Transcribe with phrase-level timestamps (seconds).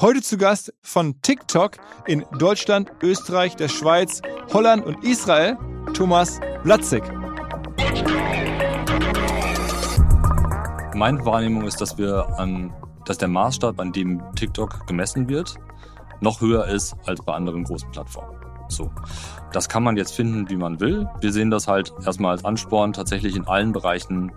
[0.00, 1.72] Heute zu Gast von TikTok
[2.06, 5.58] in Deutschland, Österreich, der Schweiz, Holland und Israel,
[5.92, 7.02] Thomas Blatzig.
[10.94, 12.72] Meine Wahrnehmung ist, dass wir an,
[13.04, 15.56] dass der Maßstab, an dem TikTok gemessen wird,
[16.22, 18.40] noch höher ist als bei anderen großen Plattformen.
[18.68, 18.90] So.
[19.52, 21.10] Das kann man jetzt finden, wie man will.
[21.20, 24.32] Wir sehen das halt erstmal als Ansporn, tatsächlich in allen Bereichen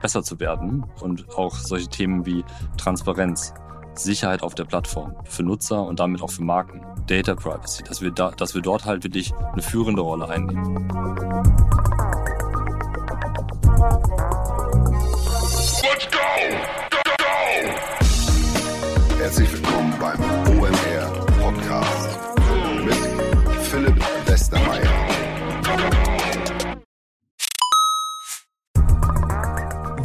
[0.00, 2.44] besser zu werden und auch solche Themen wie
[2.76, 3.52] Transparenz,
[3.98, 8.10] Sicherheit auf der Plattform für Nutzer und damit auch für Marken, Data Privacy, dass wir,
[8.10, 10.88] da, dass wir dort halt wirklich eine führende Rolle einnehmen.
[15.82, 16.18] Let's go!
[16.90, 17.24] Go, go!
[19.18, 20.20] Herzlich willkommen beim
[20.58, 20.77] OMR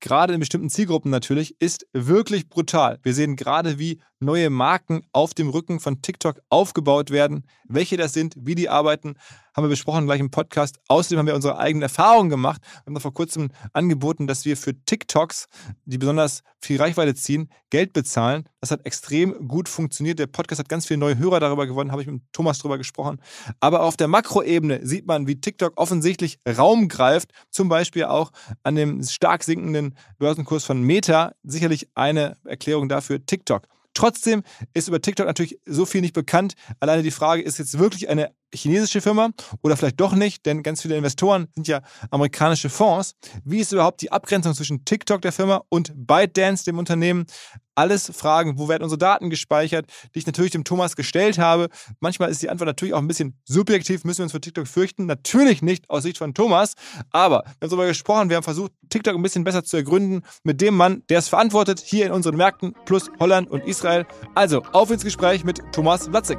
[0.00, 2.98] gerade in bestimmten Zielgruppen natürlich, ist wirklich brutal.
[3.02, 7.44] Wir sehen gerade, wie neue Marken auf dem Rücken von TikTok aufgebaut werden.
[7.68, 9.14] Welche das sind, wie die arbeiten,
[9.54, 10.78] haben wir besprochen gleich im Podcast.
[10.88, 12.60] Außerdem haben wir unsere eigenen Erfahrungen gemacht.
[12.62, 15.46] Wir haben da vor kurzem angeboten, dass wir für TikToks,
[15.84, 18.48] die besonders viel Reichweite ziehen, Geld bezahlen.
[18.60, 20.18] Das hat extrem gut funktioniert.
[20.18, 23.20] Der Podcast hat ganz viele neue Hörer darüber gewonnen, habe ich mit Thomas darüber gesprochen.
[23.60, 28.30] Aber auf der Makroebene sieht man, wie TikTok offensichtlich Raum greift, zum Beispiel auch
[28.62, 29.87] an dem stark sinkenden
[30.18, 31.32] Börsenkurs von Meta.
[31.42, 33.66] Sicherlich eine Erklärung dafür, TikTok.
[33.94, 34.44] Trotzdem
[34.74, 36.54] ist über TikTok natürlich so viel nicht bekannt.
[36.78, 39.30] Alleine die Frage, ist jetzt wirklich eine chinesische Firma
[39.62, 43.14] oder vielleicht doch nicht, denn ganz viele Investoren sind ja amerikanische Fonds.
[43.44, 47.26] Wie ist überhaupt die Abgrenzung zwischen TikTok der Firma und ByteDance dem Unternehmen?
[47.74, 51.68] Alles Fragen, wo werden unsere Daten gespeichert, die ich natürlich dem Thomas gestellt habe.
[52.00, 55.06] Manchmal ist die Antwort natürlich auch ein bisschen subjektiv, müssen wir uns für TikTok fürchten.
[55.06, 56.74] Natürlich nicht aus Sicht von Thomas,
[57.12, 60.60] aber wir haben darüber gesprochen, wir haben versucht, TikTok ein bisschen besser zu ergründen mit
[60.60, 64.06] dem Mann, der es verantwortet, hier in unseren Märkten plus Holland und Israel.
[64.34, 66.38] Also, auf ins Gespräch mit Thomas Watzig.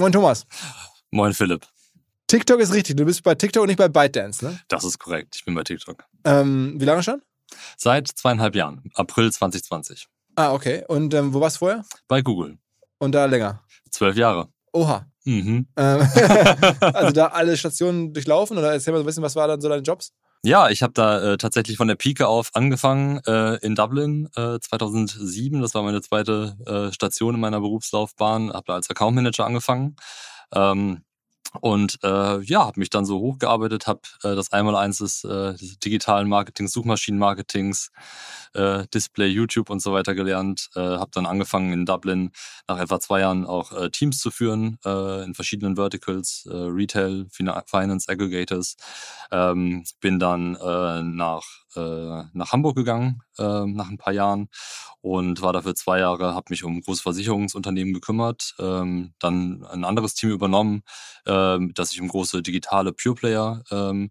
[0.00, 0.46] Moin Thomas.
[1.10, 1.66] Moin Philipp.
[2.26, 2.96] TikTok ist richtig.
[2.96, 4.58] Du bist bei TikTok und nicht bei ByteDance, ne?
[4.68, 5.36] Das ist korrekt.
[5.36, 6.04] Ich bin bei TikTok.
[6.24, 7.20] Ähm, wie lange schon?
[7.76, 8.82] Seit zweieinhalb Jahren.
[8.94, 10.08] April 2020.
[10.36, 10.84] Ah, okay.
[10.88, 11.84] Und ähm, wo warst du vorher?
[12.08, 12.56] Bei Google.
[12.98, 13.62] Und da länger?
[13.90, 14.48] Zwölf Jahre.
[14.72, 15.04] Oha.
[15.26, 15.66] Mhm.
[15.76, 16.00] Ähm,
[16.80, 19.68] also da alle Stationen durchlaufen oder erzähl mal so ein bisschen, was waren dann so
[19.68, 20.14] deine Jobs?
[20.44, 24.58] Ja, ich habe da äh, tatsächlich von der Pike auf angefangen äh, in Dublin äh,
[24.58, 25.60] 2007.
[25.60, 28.50] Das war meine zweite äh, Station in meiner Berufslaufbahn.
[28.50, 29.96] Habe da als Account Manager angefangen.
[30.54, 31.04] Ähm,
[31.60, 36.28] und äh, ja, habe mich dann so hochgearbeitet, habe äh, das Einmaleins des, äh, digitalen
[36.28, 37.90] Marketings, Suchmaschinenmarketings,
[38.54, 40.70] äh, Display, YouTube und so weiter gelernt.
[40.76, 42.30] Äh, habe dann angefangen in Dublin
[42.68, 47.26] nach etwa zwei Jahren auch äh, Teams zu führen äh, in verschiedenen Verticals, äh, Retail,
[47.30, 48.76] Fina Finance, Aggregators.
[49.32, 51.44] Ähm, bin dann äh, nach
[51.76, 54.48] äh, nach Hamburg gegangen äh, nach ein paar Jahren
[55.00, 60.14] und war dafür zwei Jahre, habe mich um große Versicherungsunternehmen gekümmert, ähm, dann ein anderes
[60.14, 60.82] Team übernommen,
[61.26, 64.10] ähm, das sich um große digitale Pure Player ähm,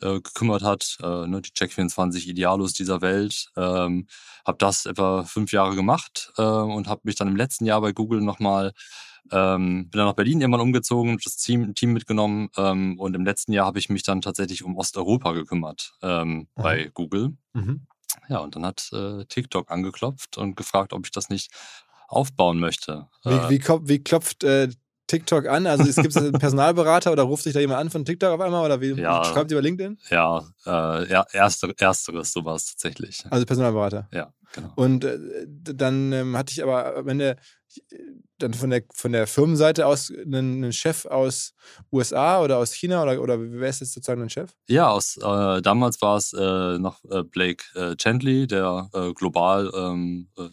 [0.00, 3.50] äh, gekümmert hat, äh, ne, die Check24 Idealos dieser Welt.
[3.56, 4.06] Ähm,
[4.46, 7.92] habe das etwa fünf Jahre gemacht äh, und habe mich dann im letzten Jahr bei
[7.92, 8.72] Google nochmal
[9.32, 13.52] ähm, bin dann nach Berlin irgendwann umgezogen, das Team, Team mitgenommen ähm, und im letzten
[13.52, 17.36] Jahr habe ich mich dann tatsächlich um Osteuropa gekümmert ähm, bei Google.
[17.52, 17.86] Mhm.
[18.28, 21.50] Ja, und dann hat äh, TikTok angeklopft und gefragt, ob ich das nicht
[22.08, 23.08] aufbauen möchte.
[23.24, 24.68] Wie, Äh, wie, klopft, wie klopft äh,
[25.08, 25.66] TikTok an?
[25.66, 28.64] Also es gibt einen Personalberater oder ruft sich da jemand an von TikTok auf einmal
[28.64, 29.24] oder wie Ja.
[29.24, 29.98] schreibt ihr über LinkedIn?
[30.10, 33.24] ja, äh, ja erste, ersteres, so war es tatsächlich.
[33.30, 34.08] Also Personalberater.
[34.12, 34.72] Ja, genau.
[34.76, 35.18] Und äh,
[35.48, 37.36] dann ähm, hatte ich aber am Ende
[38.38, 41.52] dann von der, von der Firmenseite aus einen, einen Chef aus
[41.92, 44.52] USA oder aus China oder, oder wer ist jetzt sozusagen ein Chef?
[44.68, 49.70] Ja, aus, äh, damals war es äh, noch äh, Blake äh, Chandley, der äh, global
[49.74, 50.48] ähm, äh,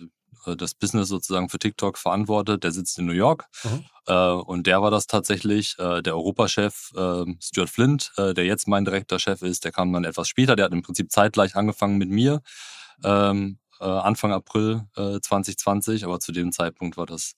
[0.55, 2.63] das Business sozusagen für TikTok verantwortet.
[2.63, 3.45] Der sitzt in New York.
[3.63, 3.85] Mhm.
[4.07, 8.67] Äh, und der war das tatsächlich, äh, der Europachef äh, Stuart Flint, äh, der jetzt
[8.67, 10.55] mein direkter Chef ist, der kam dann etwas später.
[10.55, 12.41] Der hat im Prinzip zeitgleich angefangen mit mir.
[13.03, 17.35] Ähm, äh, Anfang April äh, 2020, aber zu dem Zeitpunkt war das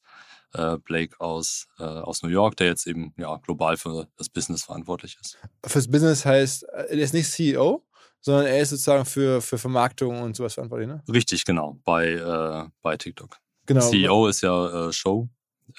[0.54, 4.64] äh, Blake aus, äh, aus New York, der jetzt eben ja, global für das Business
[4.64, 5.38] verantwortlich ist.
[5.66, 7.84] Fürs Business heißt, äh, er ist nicht CEO,
[8.28, 11.02] sondern er ist sozusagen für, für Vermarktung und sowas verantwortlich, ne?
[11.12, 13.38] Richtig, genau, bei, äh, bei TikTok.
[13.66, 13.90] Genau.
[13.90, 15.30] CEO ist ja äh, Show,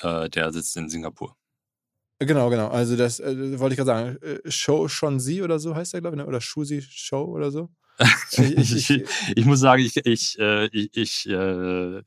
[0.00, 1.36] äh, der sitzt in Singapur.
[2.20, 2.68] Genau, genau.
[2.68, 4.40] Also das äh, wollte ich gerade sagen.
[4.44, 6.26] Äh, Show schon Sie oder so heißt er, glaube ich, ne?
[6.26, 7.68] oder Shusi Show oder so.
[8.32, 9.04] Ich- ich- ich,
[9.36, 11.32] ich muss sagen, ich, ich, äh, ich, äh,
[11.98, 12.02] äh,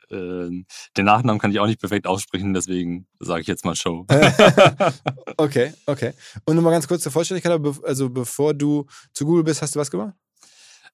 [0.97, 4.05] den Nachnamen kann ich auch nicht perfekt aussprechen, deswegen sage ich jetzt mal Show.
[5.37, 6.13] okay, okay.
[6.45, 9.91] Und nochmal ganz kurz zur Vollständigkeit, also bevor du zu Google bist, hast du was
[9.91, 10.13] gemacht?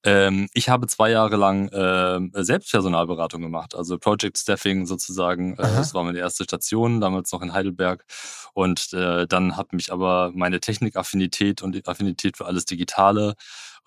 [0.04, 5.56] Ähm, ich habe zwei Jahre lang ähm, Selbstpersonalberatung gemacht, also Project Staffing sozusagen.
[5.58, 5.76] Äh, Aha.
[5.78, 8.06] das war meine erste Station, damals noch in Heidelberg.
[8.54, 13.34] Und äh, dann hat mich aber meine Technikaffinität und die Affinität für alles Digitale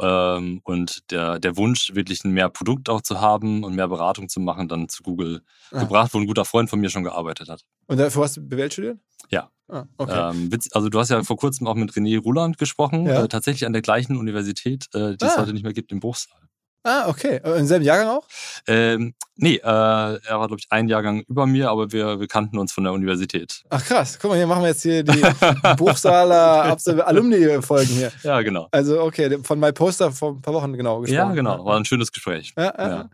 [0.01, 4.41] ähm, und der, der Wunsch, wirklich mehr Produkt auch zu haben und mehr Beratung zu
[4.41, 5.43] machen, dann zu Google
[5.73, 5.81] Ah.
[5.81, 7.63] gebracht, wo ein guter Freund von mir schon gearbeitet hat.
[7.91, 8.99] Und dafür hast du BWL studiert?
[9.31, 9.51] Ja.
[9.69, 10.31] Ah, okay.
[10.33, 13.25] Ähm, also du hast ja vor kurzem auch mit René Ruland gesprochen, Ja.
[13.25, 15.41] äh, tatsächlich an der gleichen Universität, äh, die es Ah.
[15.43, 16.37] heute nicht mehr gibt, im Bruchsal.
[16.83, 17.41] ah, okay.
[17.45, 18.27] Äh, Im selben Jahrgang auch?
[18.67, 22.59] Ähm, nee, äh, er war, glaube ich, einen Jahrgang über mir, aber wir, wir kannten
[22.59, 23.63] uns von der Universität.
[23.71, 24.19] Ach krass.
[24.21, 25.21] Guck mal, hier machen wir jetzt hier die
[25.77, 26.77] Buchsaler
[27.07, 28.11] Alumni-Folgen hier.
[28.23, 28.69] Ja, genau.
[28.73, 31.17] Also, okay, von My Poster vor ein paar Wochen genau gesprochen.
[31.29, 31.65] Ja, genau.
[31.65, 32.55] War ein schönes Gespräch.
[32.57, 33.11] Ja, ja.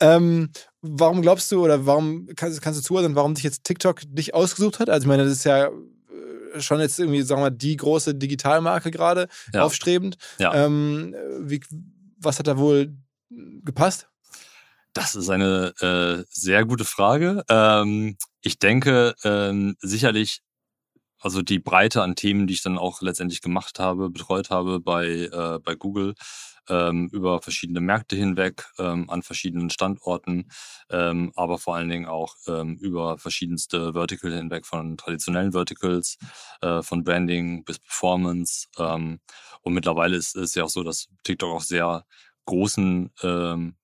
[0.00, 0.50] Ähm,
[0.82, 4.78] warum glaubst du oder warum kannst, kannst du zuhören, warum dich jetzt TikTok dich ausgesucht
[4.80, 4.90] hat?
[4.90, 8.14] Also ich meine, das ist ja äh, schon jetzt irgendwie, sagen wir mal, die große
[8.14, 9.62] Digitalmarke gerade, Ja.
[9.62, 10.16] aufstrebend.
[10.38, 10.52] Ja.
[10.54, 11.60] Ähm, wie,
[12.18, 12.96] was hat da wohl
[13.30, 14.08] gepasst?
[14.92, 17.42] Das ist eine äh, sehr gute Frage.
[17.48, 20.40] Ähm, ich denke ähm, sicherlich,
[21.20, 25.06] also die Breite an Themen, die ich dann auch letztendlich gemacht habe, betreut habe bei,
[25.32, 26.14] äh, bei Google,
[26.68, 30.50] ähm, über verschiedene Märkte hinweg, ähm, an verschiedenen Standorten,
[30.90, 36.18] ähm, aber vor allen Dingen auch ähm, über verschiedenste Vertical hinweg, von traditionellen Verticals,
[36.60, 38.66] äh, von Branding bis Performance.
[38.78, 39.20] Ähm,
[39.62, 42.04] und mittlerweile ist es ja auch so, dass TikTok auch sehr
[42.46, 43.76] großen ähm,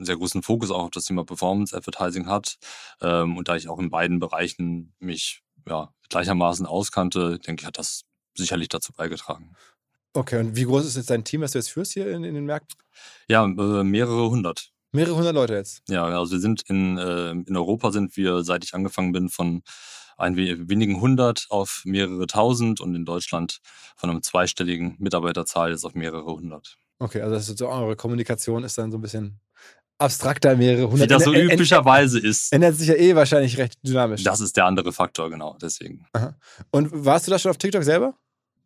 [0.00, 2.56] sehr großen Fokus auch auf das Thema Performance Advertising hat.
[3.00, 8.04] Und da ich auch in beiden Bereichen mich ja, gleichermaßen auskannte, denke ich, hat das
[8.34, 9.54] sicherlich dazu beigetragen.
[10.14, 12.34] Okay, und wie groß ist jetzt dein Team, das du jetzt führst hier in, in
[12.34, 12.76] den Märkten?
[13.28, 14.70] Ja, äh, mehrere hundert.
[14.92, 15.82] Mehrere hundert Leute jetzt.
[15.88, 19.62] Ja, also wir sind in, äh, in Europa sind wir, seit ich angefangen bin, von
[20.18, 23.60] ein we- wenigen hundert auf mehrere tausend und in Deutschland
[23.96, 26.76] von einem zweistelligen Mitarbeiterzahl jetzt auf mehrere hundert.
[26.98, 29.40] Okay, also das ist so eure Kommunikation ist dann so ein bisschen
[29.98, 31.08] abstrakter, mehrere hundert.
[31.08, 32.52] Wie das so üblicherweise ist.
[32.52, 34.22] Ändert sich ja eh wahrscheinlich recht dynamisch.
[34.24, 36.06] Das ist der andere Faktor, genau, deswegen.
[36.70, 38.14] Und warst du da schon auf TikTok selber?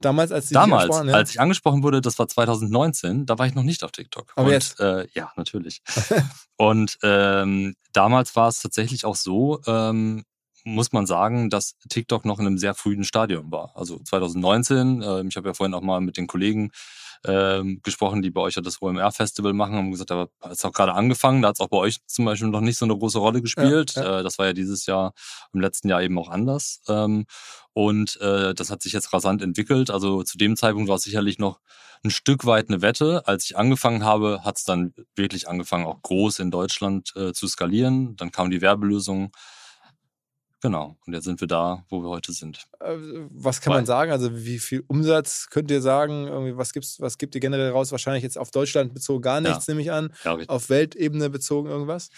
[0.00, 1.14] Damals, als Damals, ja?
[1.14, 4.32] als ich angesprochen wurde, das war 2019, da war ich noch nicht auf TikTok.
[4.36, 4.78] Aber und, jetzt?
[4.78, 5.82] Äh, ja, natürlich.
[6.56, 10.24] und ähm, damals war es tatsächlich auch so, ähm,
[10.66, 13.72] muss man sagen, dass TikTok noch in einem sehr frühen Stadium war.
[13.76, 16.72] Also 2019, ähm, ich habe ja vorhin auch mal mit den Kollegen
[17.24, 20.72] ähm, gesprochen, die bei euch ja das OMR-Festival machen, haben gesagt, da hat es auch
[20.72, 23.18] gerade angefangen, da hat es auch bei euch zum Beispiel noch nicht so eine große
[23.18, 23.94] Rolle gespielt.
[23.94, 24.20] ja.
[24.20, 25.14] Äh, das war ja dieses Jahr,
[25.52, 26.82] im letzten Jahr eben auch anders.
[26.88, 27.26] Ähm,
[27.72, 29.90] und äh, das hat sich jetzt rasant entwickelt.
[29.90, 31.60] Also zu dem Zeitpunkt war es sicherlich noch
[32.02, 33.26] ein Stück weit eine Wette.
[33.26, 37.46] Als ich angefangen habe, hat es dann wirklich angefangen, auch groß in Deutschland äh, zu
[37.46, 38.16] skalieren.
[38.16, 39.30] Dann kam die Werbelösung.
[40.62, 40.96] Genau.
[41.06, 42.66] Und jetzt sind wir da, wo wir heute sind.
[42.80, 42.96] Äh,
[43.30, 44.10] Was kann man Weil- sagen?
[44.10, 46.26] Also wie viel Umsatz könnt ihr sagen?
[46.28, 47.92] Irgendwie, was, gibt's, was gibt ihr generell raus?
[47.92, 49.48] Wahrscheinlich jetzt auf Deutschland bezogen gar Ja.
[49.50, 50.12] nichts, nehme ich an.
[50.24, 50.38] Ja.
[50.48, 52.08] Auf Weltebene bezogen irgendwas?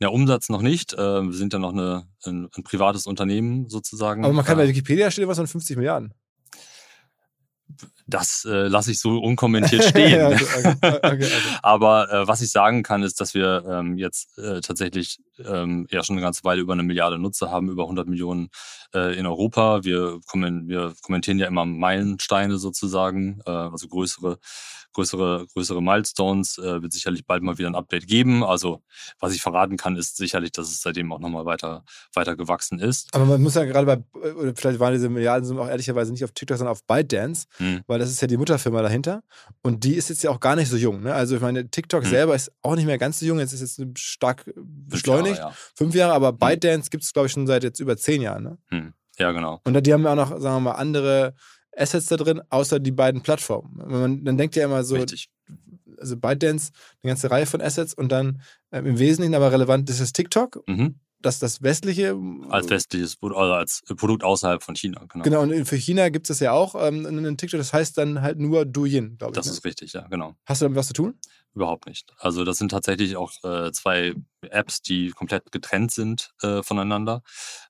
[0.00, 0.92] Ja, Umsatz noch nicht.
[0.94, 4.24] Äh, wir sind ja noch eine, ein, ein privates Unternehmen sozusagen.
[4.24, 6.12] Aber man kann bei äh, Wikipedia steht was von 50 Milliarden.
[8.06, 10.18] das äh, lasse ich so unkommentiert stehen.
[10.18, 10.44] Ja, okay,
[10.82, 11.28] okay, okay.
[11.62, 16.02] Aber äh, was ich sagen kann, ist, dass wir ähm, jetzt äh, tatsächlich ähm, ja
[16.04, 18.48] schon eine ganze Weile über eine Milliarde Nutzer haben, über 100 Millionen
[18.94, 19.84] äh, in Europa.
[19.84, 24.38] Wir, kommen, wir kommentieren ja immer Meilensteine sozusagen, äh, also größere,
[24.92, 28.44] größere, größere Milestones, äh, wird sicherlich bald mal wieder ein Update geben.
[28.44, 28.82] Also
[29.18, 33.12] was ich verraten kann, ist sicherlich, dass es seitdem auch nochmal weiter, weiter gewachsen ist.
[33.14, 36.32] Aber man muss ja gerade bei, oder vielleicht waren diese Milliarden auch ehrlicherweise nicht auf
[36.32, 37.82] TikTok, sondern auf ByteDance, Hm.
[37.86, 39.22] weil das ist ja die Mutterfirma dahinter.
[39.62, 41.02] Und die ist jetzt ja auch gar nicht so jung.
[41.02, 41.14] Ne?
[41.14, 42.10] Also ich meine, TikTok Hm.
[42.10, 43.38] selber ist auch nicht mehr ganz so jung.
[43.38, 45.23] Jetzt ist jetzt stark beschleunigt.
[45.30, 48.42] Jahre, Fünf Jahre, aber ByteDance gibt es, glaube ich, schon seit jetzt über zehn Jahren.
[48.44, 48.58] Ne?
[48.70, 48.78] ja.
[48.78, 48.92] Hm.
[49.18, 49.60] ja, genau.
[49.64, 51.34] Und die haben ja auch noch, sagen wir mal, andere
[51.76, 53.82] Assets da drin, außer die beiden Plattformen.
[53.84, 55.28] Wenn Man, dann denkt ja immer so, Richtig.
[55.98, 56.70] also ByteDance,
[57.02, 60.62] eine ganze Reihe von Assets und dann ähm, im Wesentlichen aber relevant ist das TikTok,
[60.68, 61.00] Mhm.
[61.20, 62.16] das das westliche.
[62.48, 65.24] Als westliches Produkt, also als Produkt außerhalb von China, genau.
[65.24, 68.22] Genau, und für China gibt es das ja auch ähm, in TikTok, das heißt dann
[68.22, 69.36] halt nur Douyin, glaube ich.
[69.36, 69.52] Das ne?
[69.52, 70.34] ist richtig, ja, genau.
[70.44, 71.18] Hast du damit was zu tun?
[71.54, 72.12] Überhaupt nicht.
[72.18, 77.22] Also das sind tatsächlich auch äh, zwei Apps, die komplett getrennt sind äh, voneinander.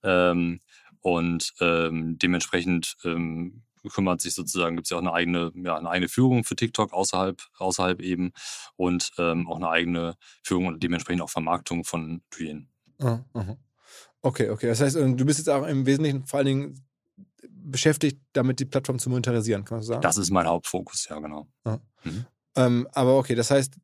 [0.03, 0.61] Ähm,
[1.01, 3.63] und ähm, dementsprechend ähm,
[3.93, 6.95] kümmert sich sozusagen, gibt es ja auch eine eigene, ja, eine eigene Führung für TikTok
[6.95, 8.33] außerhalb, außerhalb eben
[8.77, 12.69] und ähm, auch eine eigene Führung und dementsprechend auch Vermarktung von Douyin.
[13.03, 13.21] Ah.
[14.23, 14.69] Okay, okay.
[14.69, 16.87] Das heißt, du bist jetzt auch im Wesentlichen vor allen Dingen
[17.47, 20.03] beschäftigt, damit die Plattform zu monetarisieren, kann man so sagen?
[20.03, 21.49] Das ist mein Hauptfokus, ja, genau.
[22.57, 23.75] Ähm, aber okay, das heißt,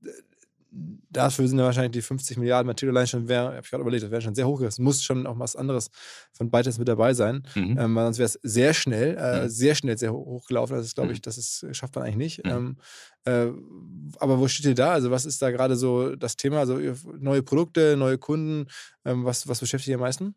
[1.12, 4.04] dafür sind ja wahrscheinlich die 50 Milliarden Material allein schon, wäre, habe ich gerade überlegt,
[4.04, 4.60] das wäre schon sehr hoch.
[4.60, 5.90] Es muss schon auch was anderes
[6.32, 7.76] von ByteDance mit dabei sein, Mhm.
[7.76, 9.48] ähm, weil sonst wäre es sehr schnell, äh, Mhm.
[9.48, 10.76] sehr schnell sehr hoch, hochgelaufen.
[10.76, 11.22] Das ist, glaube ich, Mhm.
[11.22, 12.44] das ist, schafft man eigentlich nicht.
[12.44, 12.50] Mhm.
[12.52, 12.76] Ähm,
[13.24, 13.50] äh,
[14.20, 14.92] aber wo steht ihr da?
[14.92, 16.60] Also, was ist da gerade so das Thema?
[16.60, 16.78] Also,
[17.18, 18.68] neue Produkte, neue Kunden,
[19.04, 20.36] ähm, was, was beschäftigt ihr am meisten?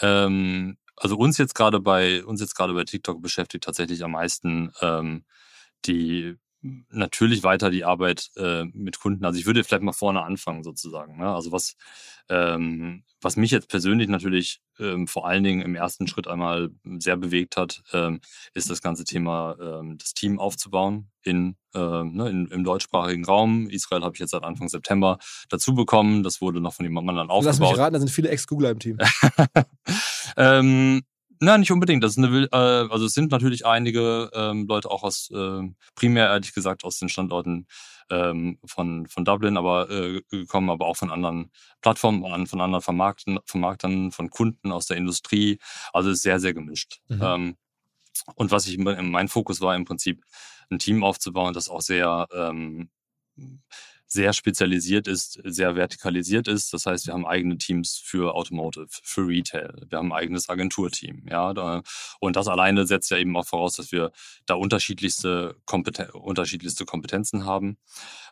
[0.00, 4.72] Ähm, also uns jetzt gerade bei uns jetzt gerade bei TikTok beschäftigt tatsächlich am meisten
[4.80, 5.24] ähm,
[5.86, 6.36] die
[6.90, 9.24] natürlich weiter die Arbeit äh, mit Kunden.
[9.24, 11.18] Also ich würde vielleicht mal vorne anfangen sozusagen.
[11.18, 11.34] Ne?
[11.34, 11.76] Also was
[12.28, 17.16] ähm, was mich jetzt persönlich natürlich ähm, vor allen Dingen im ersten Schritt einmal sehr
[17.16, 18.20] bewegt hat, ähm,
[18.54, 23.68] ist das ganze Thema ähm, das Team aufzubauen in, ähm, ne, in im deutschsprachigen Raum.
[23.70, 25.18] Israel habe ich jetzt seit Anfang September
[25.48, 26.22] dazu bekommen.
[26.22, 27.72] Das wurde noch von jemand anderen Lass aufgebaut.
[27.72, 28.98] mich raten, da sind viele Ex-Googler im Team.
[31.40, 32.02] nein, nicht unbedingt.
[32.02, 35.62] Das ist eine, äh, also es sind natürlich einige ähm, Leute auch aus, äh,
[35.94, 37.66] primär ehrlich gesagt aus den Standorten
[38.10, 41.50] ähm, von, von Dublin, aber äh, gekommen, aber auch von anderen
[41.80, 45.58] Plattformen, an- von anderen Vermarkten, Vermarktern, von Kunden aus der Industrie.
[45.92, 47.00] Also es ist sehr, sehr gemischt.
[47.08, 47.20] Mhm.
[47.22, 47.56] Ähm,
[48.34, 50.24] und was ich mein Fokus war im Prinzip
[50.70, 52.90] ein Team aufzubauen, das auch sehr ähm,
[54.06, 56.72] sehr spezialisiert ist, sehr vertikalisiert ist.
[56.72, 59.86] Das heißt, wir haben eigene Teams für Automotive, für Retail.
[59.88, 61.26] Wir haben ein eigenes Agenturteam.
[61.28, 61.82] Ja,
[62.20, 64.12] und das alleine setzt ja eben auch voraus, dass wir
[64.46, 67.78] da unterschiedlichste, Kompeten unterschiedlichste Kompetenzen haben.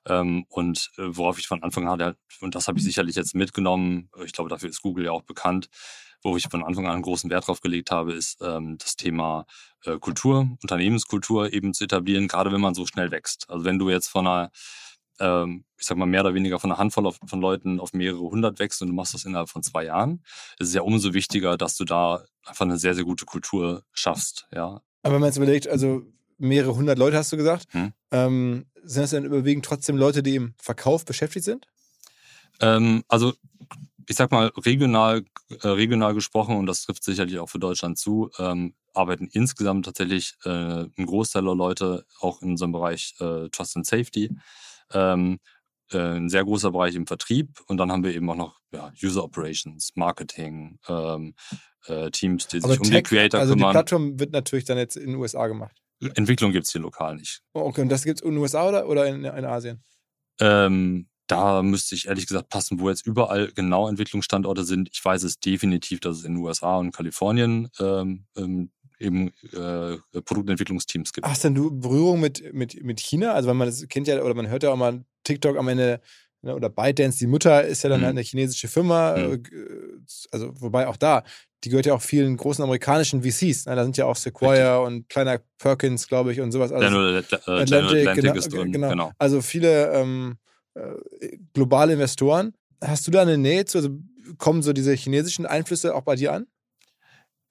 [0.07, 3.35] Ähm, und äh, worauf ich von Anfang an hatte, und das habe ich sicherlich jetzt
[3.35, 5.69] mitgenommen, ich glaube, dafür ist Google ja auch bekannt,
[6.23, 9.47] wo ich von Anfang an großen Wert drauf gelegt habe, ist ähm, das Thema
[9.85, 13.49] äh, Kultur, Unternehmenskultur eben zu etablieren, gerade wenn man so schnell wächst.
[13.50, 14.50] Also wenn du jetzt von einer
[15.21, 18.21] ähm, ich sag mal, mehr oder weniger von einer Handvoll auf, von Leuten auf mehrere
[18.21, 20.23] hundert wächst und du machst das innerhalb von zwei Jahren,
[20.59, 24.47] ist es ja umso wichtiger, dass du da einfach eine sehr, sehr gute Kultur schaffst,
[24.52, 24.80] ja.
[25.02, 26.02] Aber wenn man jetzt überlegt, also
[26.38, 27.92] mehrere hundert Leute hast du gesagt, Hm.
[28.11, 31.66] ähm, sind das dann überwiegend trotzdem Leute, die im Verkauf beschäftigt sind?
[32.61, 33.35] Ähm, also,
[34.09, 35.25] ich sag mal, regional,
[35.62, 40.35] äh, regional gesprochen, und das trifft sicherlich auch für Deutschland zu, ähm, arbeiten insgesamt tatsächlich
[40.44, 44.30] äh, ein Großteil der Leute auch in unserem Bereich äh, Trust and Safety.
[44.93, 45.38] Ähm,
[45.93, 48.93] äh, ein sehr großer Bereich im Vertrieb und dann haben wir eben auch noch ja,
[49.03, 51.35] User Operations, Marketing, ähm,
[51.87, 53.73] äh, Teams, die sich Aber um die Tech, Creator also die kümmern.
[53.73, 55.76] Plattform wird natürlich dann jetzt in den USA gemacht.
[56.14, 57.41] Entwicklung gibt's hier lokal nicht.
[57.53, 59.83] Oh, Okay, und das gibt es in den USA oder, oder in, in Asien?
[60.41, 64.91] Ähm, da müsste ich ehrlich gesagt passen, wo jetzt überall genau Entwicklungsstandorte sind.
[64.93, 69.97] Ich weiß es definitiv, dass es in den USA und Kalifornien ähm, ähm, eben äh,
[70.23, 71.27] Produktentwicklungsteams gibt.
[71.27, 73.33] Hast denn du Berührung mit, mit, mit China?
[73.33, 76.01] Also, wenn man das kennt ja, oder man hört ja auch mal TikTok am Ende,
[76.43, 78.05] ne, oder ByteDance, die Mutter ist ja dann Mhm.
[78.05, 79.17] halt eine chinesische Firma.
[79.17, 79.33] Mhm.
[79.35, 79.39] äh,
[80.31, 81.25] Also, wobei auch da,
[81.65, 83.67] die gehört ja auch vielen großen amerikanischen VCs.
[83.67, 83.75] Ne?
[83.75, 86.71] Da sind ja auch Sequoia und kleiner Perkins, glaube ich, und sowas.
[86.73, 86.89] alles.
[86.91, 88.89] General, äh, Atlantic, General Atlantic genau, ist drin, genau.
[88.91, 89.13] genau.
[89.19, 90.37] Also viele ähm,
[90.75, 92.53] äh, globale Investoren.
[92.83, 93.79] Hast du da eine Nähe zu?
[93.79, 93.99] Also
[94.37, 96.47] kommen so diese chinesischen Einflüsse auch bei dir an?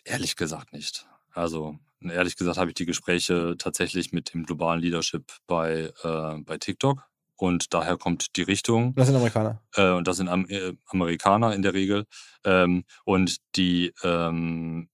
[0.05, 1.07] Ehrlich gesagt nicht.
[1.33, 6.57] Also ehrlich gesagt habe ich die Gespräche tatsächlich mit dem globalen Leadership bei, äh, bei
[6.57, 7.03] TikTok.
[7.35, 8.93] Und daher kommt die Richtung.
[8.95, 9.61] Das sind Amerikaner.
[9.75, 12.05] äh, und das sind Am äh, Amerikaner in der Regel.
[12.45, 14.89] Ähm, und die ähm,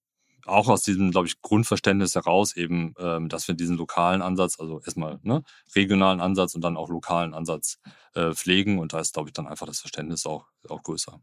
[0.45, 4.81] auch aus diesem, glaube ich, Grundverständnis heraus eben, ähm, dass wir diesen lokalen Ansatz, also
[4.83, 5.43] erstmal ne,
[5.75, 7.77] regionalen Ansatz und dann auch lokalen Ansatz
[8.15, 8.79] äh, pflegen.
[8.79, 11.21] Und da ist, glaube ich, dann einfach das Verständnis auch, auch größer.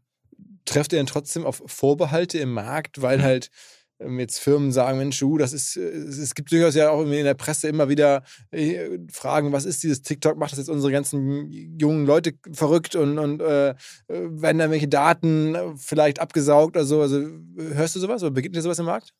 [0.65, 3.23] Trefft ihr denn trotzdem auf Vorbehalte im Markt, weil Mhm.
[3.23, 3.49] halt
[3.99, 7.33] jetzt Firmen sagen, Mensch, uh, das ist, äh, es gibt durchaus ja auch in der
[7.33, 12.05] Presse immer wieder äh, Fragen, was ist dieses TikTok, macht das jetzt unsere ganzen jungen
[12.05, 13.75] Leute verrückt und, und äh,
[14.07, 17.01] werden da welche Daten vielleicht abgesaugt oder so?
[17.01, 17.25] Also
[17.57, 19.13] hörst du sowas oder begegnet dir sowas im Markt?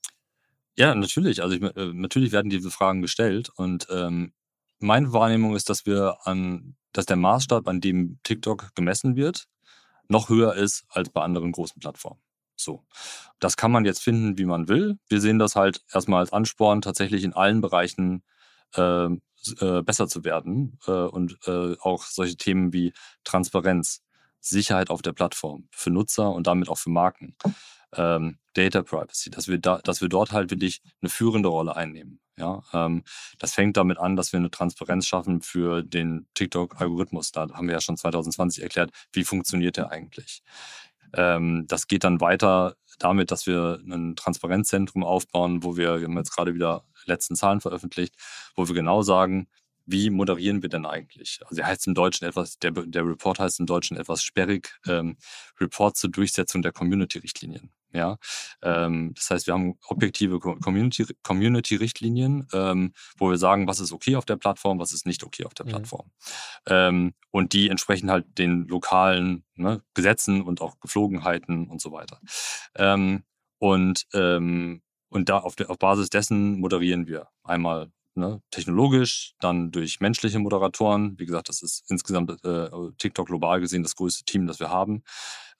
[0.77, 1.41] Ja, natürlich.
[1.41, 4.31] Also ich, äh, natürlich werden diese Fragen gestellt und ähm,
[4.79, 9.48] meine Wahrnehmung ist, dass wir an, dass der Maßstab, an dem TikTok gemessen wird,
[10.07, 12.22] noch höher ist als bei anderen großen Plattformen.
[12.58, 12.84] So.
[13.40, 14.98] Das kann man jetzt finden, wie man will.
[15.08, 18.24] Wir sehen das halt erstmal als Ansporn, tatsächlich in allen Bereichen
[18.76, 24.04] äh, äh, besser zu werden äh, und äh, auch solche Themen wie Transparenz,
[24.40, 27.36] Sicherheit auf der Plattform für Nutzer und damit auch für Marken,
[27.94, 32.20] ähm, Data Privacy, dass wir da, dass wir dort halt wirklich eine führende Rolle einnehmen.
[32.38, 33.04] Ja, ähm,
[33.40, 37.32] das fängt damit an, dass wir eine Transparenz schaffen für den TikTok-Algorithmus.
[37.32, 40.44] Da haben wir ja schon 2020 erklärt, wie funktioniert der eigentlich.
[41.14, 46.18] Ähm, das geht dann weiter damit, dass wir ein Transparenzzentrum aufbauen, wo wir, wir haben
[46.18, 48.16] jetzt gerade wieder letzten Zahlen veröffentlicht,
[48.56, 49.48] wo wir genau sagen,
[49.86, 51.40] wie moderieren wir denn eigentlich?
[51.46, 55.18] Also heißt im Deutschen etwas, der, der Report heißt im Deutschen etwas sperrig, ähm,
[55.62, 57.72] Report zur Durchsetzung der Community-Richtlinien.
[57.98, 58.18] Ja,
[58.62, 64.25] ähm, das heißt, wir haben objektive Community-Richtlinien, ähm, wo wir sagen, was ist okay auf
[64.25, 65.70] der Plattform, was ist nicht okay auf der mhm.
[65.70, 66.12] Plattform.
[66.68, 72.20] Ähm, und die entsprechen halt den lokalen ne, Gesetzen und auch Geflogenheiten und so weiter.
[72.75, 73.24] Ähm,
[73.58, 79.72] und ähm, und da auf, der, auf Basis dessen moderieren wir einmal ne, technologisch, dann
[79.72, 81.18] durch menschliche Moderatoren.
[81.18, 85.01] Wie gesagt, das ist insgesamt äh, TikTok global gesehen das größte Team, das wir haben.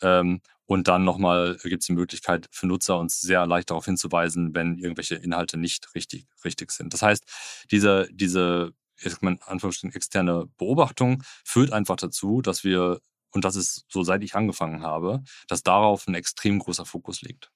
[0.01, 4.53] Ähm, und dann nochmal gibt es die Möglichkeit für Nutzer, uns sehr leicht darauf hinzuweisen,
[4.53, 6.93] wenn irgendwelche Inhalte nicht richtig, richtig sind.
[6.93, 7.24] Das heißt,
[7.71, 8.74] diese, diese
[9.21, 13.00] in Anführungsstrichen externe Beobachtung führt einfach dazu, dass wir,
[13.31, 17.51] und das ist so seit ich angefangen habe, dass darauf ein extrem großer Fokus liegt.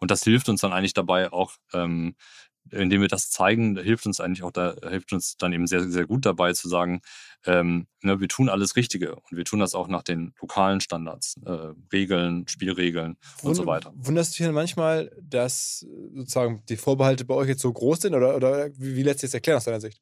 [0.00, 2.14] Und das hilft uns dann eigentlich dabei auch ähm,
[2.70, 6.06] indem wir das zeigen, hilft uns eigentlich auch da, hilft uns dann eben sehr, sehr
[6.06, 7.02] gut dabei zu sagen,
[7.46, 11.36] ähm, ne, wir tun alles Richtige und wir tun das auch nach den lokalen Standards,
[11.44, 13.92] äh, Regeln, Spielregeln und Wund so weiter.
[13.96, 18.14] Wunderst du dich denn manchmal, dass sozusagen die Vorbehalte bei euch jetzt so groß sind
[18.14, 20.00] oder, oder wie, wie lässt sich das erklären aus deiner Sicht?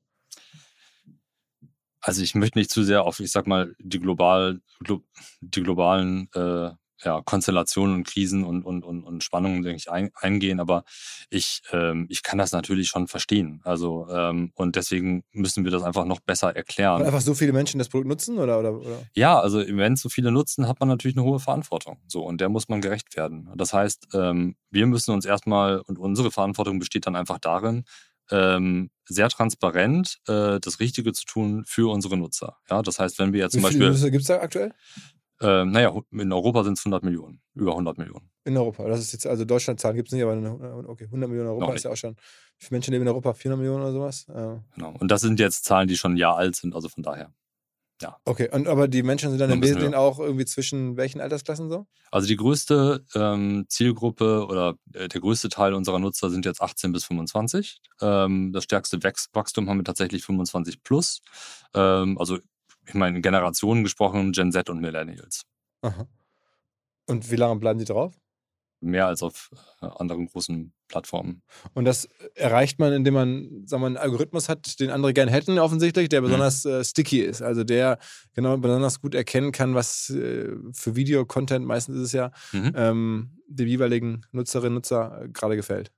[2.01, 5.03] Also ich möchte nicht zu sehr auf, ich sag mal, die global, glo
[5.41, 6.71] die globalen äh,
[7.05, 10.61] ja, Konstellationen und Krisen und, und, und, und Spannungen, denke ich, ein, eingehen.
[10.61, 10.85] Aber
[11.31, 13.61] ich, ähm, ich kann das natürlich schon verstehen.
[13.65, 17.01] Also, ähm, und deswegen müssen wir das einfach noch besser erklären.
[17.01, 18.99] Weil einfach so viele Menschen das Produkt nutzen oder, oder, oder?
[19.15, 21.99] Ja, also wenn so viele nutzen, hat man natürlich eine hohe Verantwortung.
[22.07, 23.51] So, und der muss man gerecht werden.
[23.57, 27.85] Das heißt, ähm, wir müssen uns erstmal, und unsere Verantwortung besteht dann einfach darin,
[28.31, 32.57] ähm, sehr transparent äh, das Richtige zu tun für unsere Nutzer.
[32.71, 33.93] Ja, das heißt, wenn wir jetzt zum Beispiel.
[33.93, 34.73] Wie viele gibt es da aktuell?
[35.43, 38.31] Äh, naja, in Europa sind es 100 Millionen, über 100 Millionen.
[38.45, 41.55] In Europa, das ist jetzt, also Deutschland-Zahlen gibt es nicht, aber okay, 100 Millionen in
[41.57, 42.17] Europa ist ja auch schon,
[42.59, 43.35] viele Menschen leben in Europa?
[43.35, 44.27] 400 Millionen oder sowas?
[44.75, 47.33] Genau, und das sind jetzt Zahlen, die schon ein Jahr alt sind, also von daher.
[48.03, 48.17] Ja.
[48.25, 51.87] Okay, und, aber die Menschen sind dann im Wesentlichen auch irgendwie zwischen welchen Altersklassen so?
[52.11, 56.93] Also die größte ähm, Zielgruppe oder äh, der größte Teil unserer Nutzer sind jetzt 18
[56.93, 57.81] bis 25.
[58.01, 58.99] Ähm, das stärkste
[59.33, 61.23] Wachstum haben wir tatsächlich 25 plus.
[61.75, 62.39] Ähm, also
[62.87, 65.43] ich meine, Generationen gesprochen, Gen Z und Millennials.
[65.83, 66.07] Aha.
[67.07, 68.15] Und wie lange bleiben die drauf?
[68.81, 71.43] Mehr als auf äh, anderen großen Plattformen.
[71.75, 75.59] Und das erreicht man, indem man, sagen wir, einen Algorithmus hat, den andere gerne hätten,
[75.61, 76.25] offensichtlich, der mhm.
[76.27, 76.73] besonders mhm.
[76.73, 77.43] äh, sticky ist.
[77.43, 77.99] Also der
[78.35, 82.73] genau besonders gut erkennen kann, was äh, für Videocontent, meistens ist es ja, mhm.
[82.75, 85.93] ähm, dem jeweiligen Nutzerinnen Nutzer äh, gerade gefällt.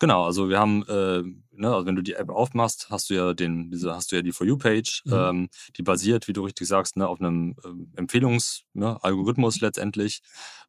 [0.00, 3.32] Genau, also wir haben, äh, ne, also wenn du die App aufmachst, hast du ja
[3.32, 5.12] den, diese, hast du ja die For You-Page, mhm.
[5.12, 10.22] ähm, die basiert, wie du richtig sagst, ne, auf einem äh, Empfehlungsalgorithmus ne, letztendlich.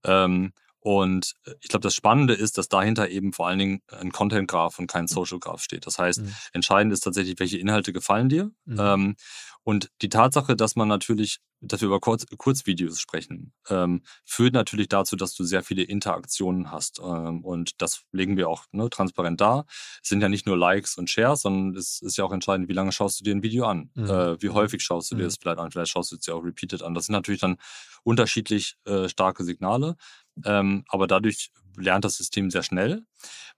[0.03, 0.53] Ähm,
[0.85, 4.47] und äh, ich glaube, das Spannende ist, dass dahinter eben vor allen Dingen ein Content
[4.47, 5.87] Graph und kein Social Graph steht.
[5.87, 6.35] Das heißt, mhm.
[6.53, 8.51] entscheidend ist tatsächlich, welche Inhalte gefallen dir.
[8.65, 8.77] Mhm.
[8.79, 9.15] Ähm,
[9.63, 14.87] und die Tatsache, dass man natürlich, dass wir über Kurz, Kurzvideos sprechen, ähm, führt natürlich
[14.87, 16.99] dazu, dass du sehr viele Interaktionen hast.
[16.99, 19.65] Ähm, und das legen wir auch ne, transparent dar.
[20.03, 22.73] Es sind ja nicht nur Likes und Shares, sondern es ist ja auch entscheidend, wie
[22.73, 23.89] lange schaust du dir ein Video an?
[23.95, 24.05] Mhm.
[24.05, 25.41] Äh, wie häufig schaust du dir es mhm.
[25.41, 25.71] vielleicht an?
[25.71, 26.93] Vielleicht schaust du es dir auch repeated an.
[26.93, 27.57] Das sind natürlich dann
[28.03, 29.95] unterschiedlich äh, starke Signale.
[30.43, 33.03] Ähm, aber dadurch lernt das System sehr schnell.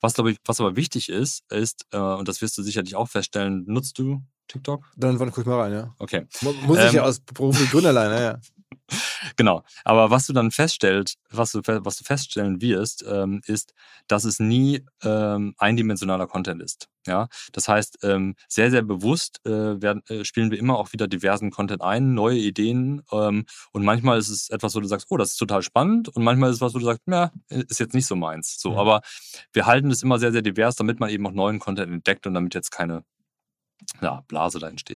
[0.01, 3.09] Was, glaube ich, was aber wichtig ist, ist, äh, und das wirst du sicherlich auch
[3.09, 4.83] feststellen, nutzt du TikTok?
[4.95, 5.93] Dann guck ich mal rein, ja.
[5.99, 6.27] Okay.
[6.41, 8.39] Muss ich ähm, ja aus beruflichen Gründen alleine, ja.
[9.35, 9.63] Genau.
[9.83, 13.73] Aber was du dann feststellst, was du, was du feststellen wirst, ähm, ist,
[14.07, 16.89] dass es nie ähm, eindimensionaler Content ist.
[17.05, 21.07] Ja, das heißt, ähm, sehr, sehr bewusst äh, werden, äh, spielen wir immer auch wieder
[21.07, 23.01] diversen Content ein, neue Ideen.
[23.11, 26.09] Ähm, und manchmal ist es etwas, wo du sagst, oh, das ist total spannend.
[26.09, 28.59] Und manchmal ist es was, wo du sagst, ja, ist jetzt nicht so meins.
[28.59, 28.77] So, mhm.
[28.77, 29.01] aber
[29.53, 32.33] wir halten es immer sehr, sehr divers, damit man eben auch neuen Content entdeckt und
[32.33, 33.03] damit jetzt keine
[34.01, 34.97] ja, Blase da entsteht.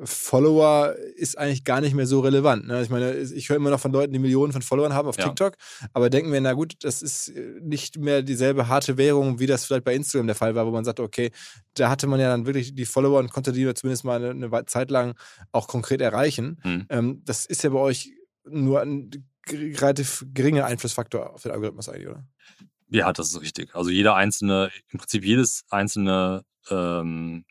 [0.00, 2.66] Follower ist eigentlich gar nicht mehr so relevant.
[2.66, 2.82] Ne?
[2.82, 5.24] Ich meine, ich höre immer noch von Leuten, die Millionen von Followern haben auf ja.
[5.24, 5.54] TikTok,
[5.94, 9.64] aber denken wir, na gut, das ist äh, nicht mehr dieselbe harte Währung, wie das
[9.64, 11.30] vielleicht bei Instagram der Fall war, wo man sagt, okay,
[11.74, 14.66] da hatte man ja dann wirklich die Follower und konnte die zumindest mal eine, eine
[14.66, 15.14] Zeit lang
[15.52, 16.60] auch konkret erreichen.
[16.62, 16.86] Mhm.
[16.90, 18.12] Ähm, das ist ja bei euch
[18.44, 19.10] nur ein
[19.48, 22.26] relativ geringer Einflussfaktor auf den Algorithmus eigentlich, oder?
[22.88, 23.74] Ja, das ist richtig.
[23.74, 27.44] Also jeder einzelne, im Prinzip jedes einzelne ähm,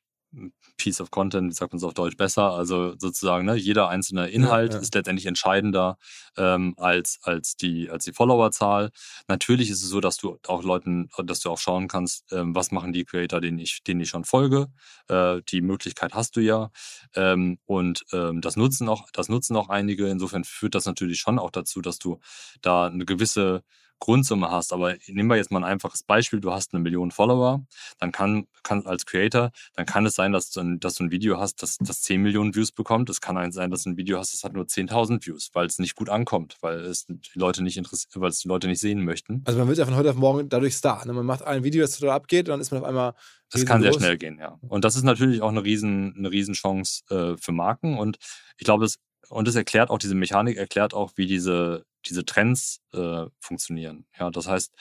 [0.77, 2.51] Piece of Content, wie sagt man es auf Deutsch besser?
[2.51, 4.81] Also sozusagen, ne, jeder einzelne Inhalt ja, ja.
[4.81, 5.97] ist letztendlich entscheidender
[6.38, 8.91] ähm, als, als die, als die Followerzahl.
[9.27, 12.71] Natürlich ist es so, dass du auch Leuten, dass du auch schauen kannst, ähm, was
[12.71, 14.67] machen die Creator, denen ich, denen ich schon folge.
[15.07, 16.71] Äh, die Möglichkeit hast du ja.
[17.15, 20.07] Ähm, und ähm, das nutzen auch, das nutzen auch einige.
[20.07, 22.19] Insofern führt das natürlich schon auch dazu, dass du
[22.61, 23.63] da eine gewisse
[23.99, 24.73] Grundsumme hast.
[24.73, 26.39] Aber nehmen wir jetzt mal ein einfaches Beispiel.
[26.39, 27.65] Du hast eine Million Follower,
[27.99, 31.12] dann kann, kann als Creator, dann kann es sein, dass du ein, dass du ein
[31.12, 33.10] Video hast, das, das 10 Millionen Views bekommt.
[33.10, 35.79] Es kann sein, dass du ein Video hast, das hat nur 10.000 Views, weil es
[35.79, 39.03] nicht gut ankommt, weil es die Leute nicht interessiert, weil es die Leute nicht sehen
[39.03, 39.41] möchten.
[39.45, 41.05] Also man wird ja von heute auf morgen dadurch Star.
[41.05, 41.13] Ne?
[41.13, 43.13] Man macht ein Video, das total abgeht und dann ist man auf einmal
[43.51, 44.58] das kann sehr schnell gehen, ja.
[44.67, 47.97] Und das ist natürlich auch eine riesen, eine Riesenchance äh, für Marken.
[47.97, 48.17] Und
[48.58, 48.97] ich glaube, das,
[49.29, 54.05] und das erklärt auch, diese Mechanik erklärt auch, wie diese, diese Trends äh, funktionieren.
[54.17, 54.73] Ja, das heißt,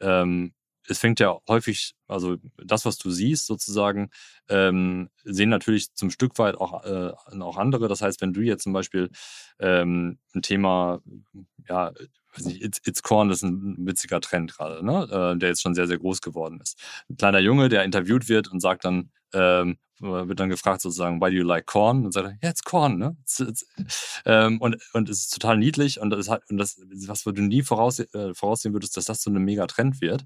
[0.00, 0.54] ähm,
[0.88, 4.10] es fängt ja häufig, also das, was du siehst, sozusagen,
[4.48, 7.88] ähm, sehen natürlich zum Stück weit auch, äh, auch andere.
[7.88, 9.10] Das heißt, wenn du jetzt zum Beispiel
[9.58, 11.00] ähm, ein Thema,
[11.68, 11.92] ja,
[12.34, 15.04] weiß nicht, It's, It's Corn das ist ein witziger Trend gerade, ne?
[15.10, 16.78] Äh, der jetzt schon sehr, sehr groß geworden ist.
[17.08, 21.30] Ein kleiner Junge, der interviewt wird und sagt dann, ähm, wird dann gefragt sozusagen, why
[21.30, 22.04] do you like corn?
[22.04, 23.16] Und sagt er, ja, it's corn, ne?
[23.22, 23.66] It's, it's,
[24.26, 27.98] ähm, und, und es ist total niedlich und das, und das was du nie voraus,
[28.00, 30.24] äh, voraussehen würdest, dass das so ein mega Trend wird.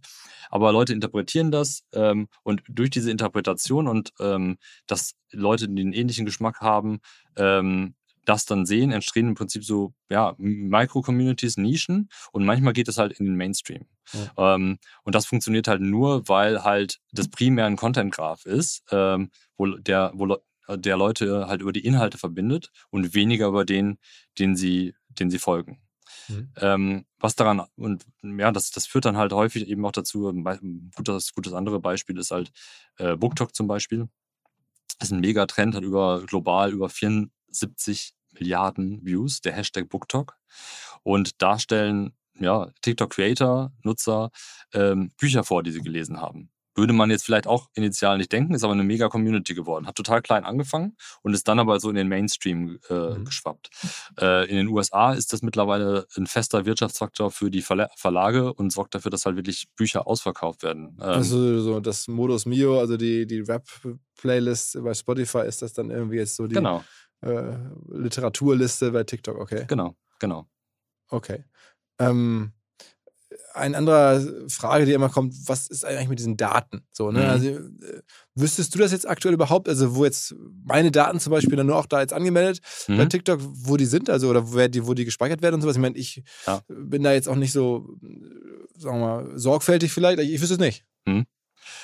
[0.50, 6.26] Aber Leute interpretieren das ähm, und durch diese Interpretation und ähm, dass Leute den ähnlichen
[6.26, 6.98] Geschmack haben,
[7.36, 7.94] ähm,
[8.30, 13.12] das dann sehen, entstehen im Prinzip so ja, Micro-Communities, Nischen und manchmal geht es halt
[13.18, 13.86] in den Mainstream.
[14.12, 14.54] Ja.
[14.54, 19.66] Ähm, und das funktioniert halt nur, weil halt das primär ein Content-Graph ist, ähm, wo
[19.66, 20.38] der, wo
[20.68, 23.98] der Leute halt über die Inhalte verbindet und weniger über den,
[24.38, 25.82] den sie, den sie folgen.
[26.28, 26.52] Mhm.
[26.56, 30.90] Ähm, was daran, und ja, das, das führt dann halt häufig eben auch dazu, ein
[30.94, 32.52] gutes, gutes andere Beispiel ist halt
[32.98, 34.08] äh, BookTok zum Beispiel.
[34.98, 40.36] Das ist ein Megatrend, hat über global über 74 Milliarden Views, der Hashtag BookTok.
[41.02, 44.30] Und da stellen ja, TikTok-Creator, Nutzer
[44.72, 46.50] ähm, Bücher vor, die sie gelesen haben.
[46.76, 49.86] Würde man jetzt vielleicht auch initial nicht denken, ist aber eine mega Community geworden.
[49.86, 53.24] Hat total klein angefangen und ist dann aber so in den Mainstream äh, mhm.
[53.24, 53.70] geschwappt.
[54.18, 58.72] Äh, in den USA ist das mittlerweile ein fester Wirtschaftsfaktor für die Verla Verlage und
[58.72, 60.96] sorgt dafür, dass halt wirklich Bücher ausverkauft werden.
[61.00, 65.90] Ähm, also so das Modus Mio, also die, die Rap-Playlist bei Spotify ist das dann
[65.90, 66.84] irgendwie jetzt so die genau.
[67.22, 67.56] Äh,
[67.88, 69.64] Literaturliste bei TikTok, okay?
[69.68, 70.46] Genau, genau.
[71.08, 71.44] Okay.
[71.98, 72.52] Ähm,
[73.54, 76.82] eine andere Frage, die immer kommt, was ist eigentlich mit diesen Daten?
[76.92, 77.20] So, ne?
[77.20, 77.26] Mhm.
[77.26, 78.02] Also, äh,
[78.34, 79.68] wüsstest du das jetzt aktuell überhaupt?
[79.68, 82.96] Also, wo jetzt meine Daten zum Beispiel dann nur auch da jetzt angemeldet mhm.
[82.96, 85.76] bei TikTok, wo die sind, also oder wo die, wo die gespeichert werden und sowas?
[85.76, 86.60] Ich meine, ich ja.
[86.68, 87.96] bin da jetzt auch nicht so,
[88.76, 90.20] sagen wir mal, sorgfältig vielleicht.
[90.20, 90.84] Ich, ich wüsste es nicht.
[91.06, 91.26] Mhm.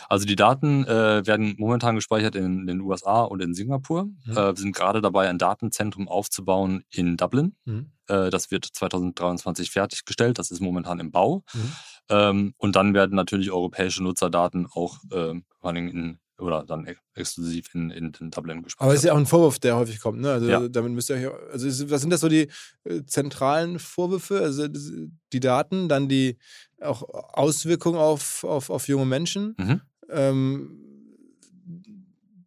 [0.08, 4.04] Also die Daten äh, werden momentan gespeichert in den USA und in Singapur.
[4.04, 4.32] Mhm.
[4.32, 7.56] Äh, wir sind gerade dabei, ein Datenzentrum aufzubauen in Dublin.
[7.64, 7.92] Mhm.
[8.08, 10.38] Äh, das wird 2023 fertiggestellt.
[10.38, 11.44] Das ist momentan im Bau.
[11.52, 11.72] Mhm.
[12.08, 17.00] Ähm, und dann werden natürlich europäische Nutzerdaten auch ähm, vor allem in oder dann ex
[17.14, 18.82] exklusiv in, in, in Dublin gespeichert.
[18.82, 20.20] Aber es ist ja auch ein Vorwurf, der häufig kommt.
[20.20, 20.32] Ne?
[20.32, 20.68] Also ja.
[20.68, 22.48] damit müsst ihr euch, also was sind das so die
[22.84, 24.40] äh, zentralen Vorwürfe?
[24.40, 26.36] Also die Daten, dann die
[26.80, 29.54] auch Auswirkungen auf, auf, auf junge Menschen.
[29.58, 29.80] Mhm.
[30.10, 30.82] Ähm,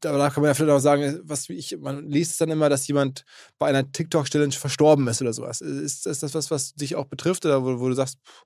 [0.01, 3.25] da kann man ja vielleicht auch sagen, was ich, man liest dann immer, dass jemand
[3.57, 5.61] bei einer TikTok-Challenge verstorben ist oder sowas.
[5.61, 8.45] Ist, ist das was, was dich auch betrifft oder wo, wo du sagst, pff,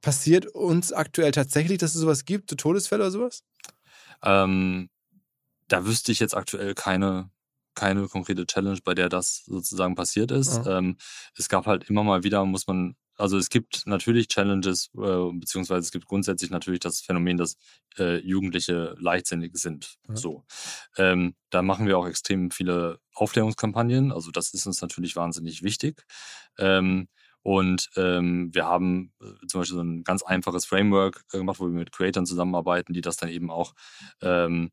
[0.00, 3.42] passiert uns aktuell tatsächlich, dass es sowas gibt, so Todesfälle oder sowas?
[4.22, 4.90] Ähm,
[5.68, 7.30] da wüsste ich jetzt aktuell keine,
[7.74, 10.64] keine konkrete Challenge, bei der das sozusagen passiert ist.
[10.64, 10.78] Ja.
[10.78, 10.96] Ähm,
[11.36, 15.80] es gab halt immer mal wieder, muss man also es gibt natürlich Challenges, äh, beziehungsweise
[15.80, 17.56] es gibt grundsätzlich natürlich das Phänomen, dass
[17.98, 19.96] äh, Jugendliche leichtsinnig sind.
[20.08, 20.16] Ja.
[20.16, 20.44] So.
[20.96, 24.12] Ähm, da machen wir auch extrem viele Aufklärungskampagnen.
[24.12, 26.06] Also das ist uns natürlich wahnsinnig wichtig.
[26.58, 27.08] Ähm,
[27.42, 31.64] und ähm, wir haben äh, zum Beispiel so ein ganz einfaches Framework äh, gemacht, wo
[31.66, 33.74] wir mit Creatoren zusammenarbeiten, die das dann eben auch
[34.20, 34.70] ähm,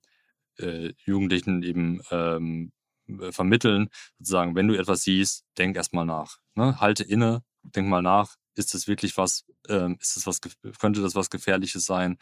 [0.57, 2.71] äh, Jugendlichen eben ähm,
[3.07, 6.37] äh, vermitteln, sozusagen, wenn du etwas siehst, denk erstmal nach.
[6.55, 6.79] Ne?
[6.79, 10.39] Halte inne, denk mal nach, ist das wirklich was, ähm, ist das was,
[10.79, 12.17] könnte das was Gefährliches sein?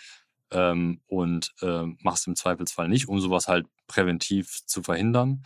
[0.52, 5.44] Ähm, und ähm, machst im Zweifelsfall nicht, um sowas halt präventiv zu verhindern.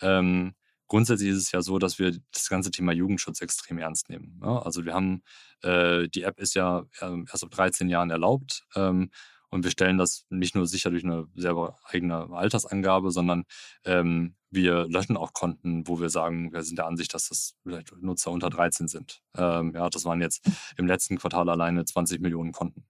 [0.00, 0.54] Ähm,
[0.92, 4.38] grundsätzlich ist es ja so, dass wir das ganze Thema Jugendschutz extrem ernst nehmen.
[4.42, 4.62] Ne?
[4.62, 5.22] Also wir haben,
[5.62, 8.66] äh, die App ist ja ähm, erst ab 13 Jahren erlaubt.
[8.76, 9.10] Ähm,
[9.48, 13.44] und wir stellen das nicht nur sicher durch eine selber eigene Altersangabe, sondern
[13.86, 17.90] ähm, wir löschen auch Konten, wo wir sagen, wir sind der Ansicht, dass das vielleicht
[18.02, 19.22] Nutzer unter 13 sind.
[19.34, 22.84] Ähm, ja, das waren jetzt im letzten Quartal alleine 20 Millionen Konten.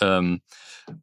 [0.00, 0.42] Ähm,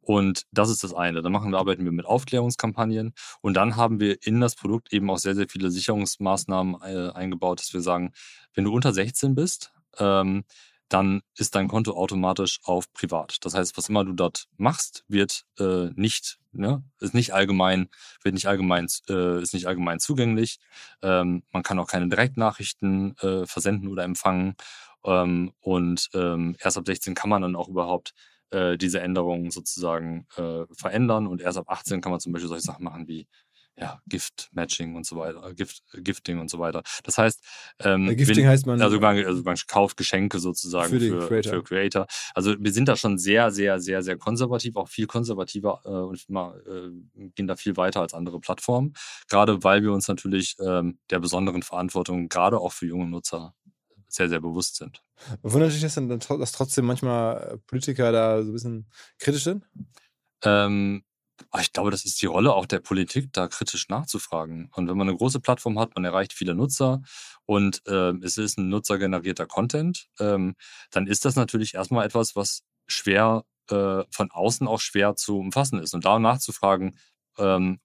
[0.00, 1.20] und das ist das eine.
[1.22, 5.10] Dann machen wir, arbeiten wir mit Aufklärungskampagnen und dann haben wir in das Produkt eben
[5.10, 8.12] auch sehr, sehr viele Sicherungsmaßnahmen äh, eingebaut, dass wir sagen,
[8.54, 10.44] wenn du unter 16 bist, ähm,
[10.88, 13.38] dann ist dein Konto automatisch auf privat.
[13.44, 17.88] Das heißt, was immer du dort machst, wird äh, nicht, ne, ist nicht allgemein,
[18.22, 20.58] wird nicht allgemein, äh, ist nicht allgemein zugänglich.
[21.02, 24.56] Ähm, man kann auch keine Direktnachrichten äh, versenden oder empfangen.
[25.04, 28.14] Ähm, und ähm, erst ab 16 kann man dann auch überhaupt
[28.50, 31.26] äh, diese Änderungen sozusagen äh, verändern.
[31.26, 33.26] Und erst ab 18 kann man zum Beispiel solche Sachen machen wie
[33.76, 36.82] ja, Gift-Matching und so weiter, äh, Gift, Gifting und so weiter.
[37.02, 37.42] Das heißt,
[37.80, 38.80] ähm, Gifting wenn, heißt man.
[38.80, 41.52] Also, also man kauft Geschenke sozusagen für, für, Creator.
[41.52, 42.06] für, Creator.
[42.34, 46.24] Also wir sind da schon sehr, sehr, sehr, sehr konservativ, auch viel konservativer äh, und
[46.28, 46.90] immer, äh,
[47.34, 48.94] gehen da viel weiter als andere Plattformen.
[49.28, 53.54] Gerade weil wir uns natürlich ähm, der besonderen Verantwortung, gerade auch für junge Nutzer,
[54.14, 55.02] sehr, sehr bewusst sind.
[55.42, 59.64] Wundert dich das dann, dass trotzdem manchmal Politiker da so ein bisschen kritisch sind?
[60.42, 61.04] Ähm,
[61.60, 64.70] ich glaube, das ist die Rolle auch der Politik, da kritisch nachzufragen.
[64.74, 67.02] Und wenn man eine große Plattform hat, man erreicht viele Nutzer
[67.44, 70.54] und äh, es ist ein nutzergenerierter Content, ähm,
[70.90, 75.80] dann ist das natürlich erstmal etwas, was schwer äh, von außen auch schwer zu umfassen
[75.80, 75.94] ist.
[75.94, 76.98] Und da nachzufragen,
[77.38, 77.80] ähm,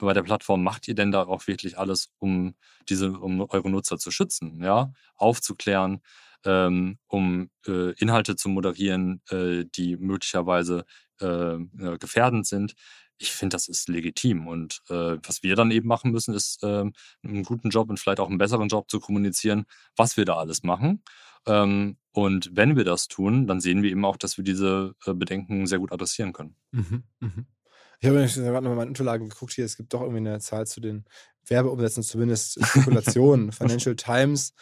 [0.00, 2.54] bei der Plattform macht ihr denn da auch wirklich alles, um
[2.88, 6.02] diese, um eure Nutzer zu schützen, ja, aufzuklären,
[6.44, 10.84] ähm, um äh, Inhalte zu moderieren, äh, die möglicherweise
[11.20, 12.74] äh, äh, gefährdend sind.
[13.18, 14.48] Ich finde, das ist legitim.
[14.48, 16.84] Und äh, was wir dann eben machen müssen, ist äh,
[17.22, 20.64] einen guten Job und vielleicht auch einen besseren Job zu kommunizieren, was wir da alles
[20.64, 21.04] machen.
[21.46, 25.14] Ähm, und wenn wir das tun, dann sehen wir eben auch, dass wir diese äh,
[25.14, 26.56] Bedenken sehr gut adressieren können.
[26.72, 27.44] Mhm, mh.
[28.02, 29.64] Ich habe gerade noch mal meine Unterlagen geguckt hier.
[29.64, 31.04] Es gibt doch irgendwie eine Zahl zu den
[31.46, 33.52] Werbeumsätzen, zumindest Spekulationen.
[33.52, 34.54] Financial Times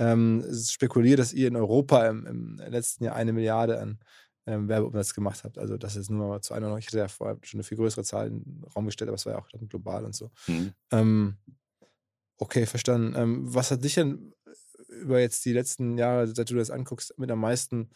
[0.00, 4.00] ähm, spekuliert, dass ihr in Europa im, im letzten Jahr eine Milliarde an
[4.46, 5.58] ähm, Werbeumsatz gemacht habt.
[5.58, 6.78] Also das ist nur mal zu einer noch.
[6.78, 9.26] Ich hatte ja vorher schon eine viel größere Zahl in den Raum gestellt, aber es
[9.26, 10.32] war ja auch dann global und so.
[10.48, 10.72] Mhm.
[10.90, 11.36] Ähm,
[12.36, 13.14] okay, verstanden.
[13.16, 14.34] Ähm, was hat dich denn
[14.88, 17.90] über jetzt die letzten Jahre, seit du das anguckst, mit am meisten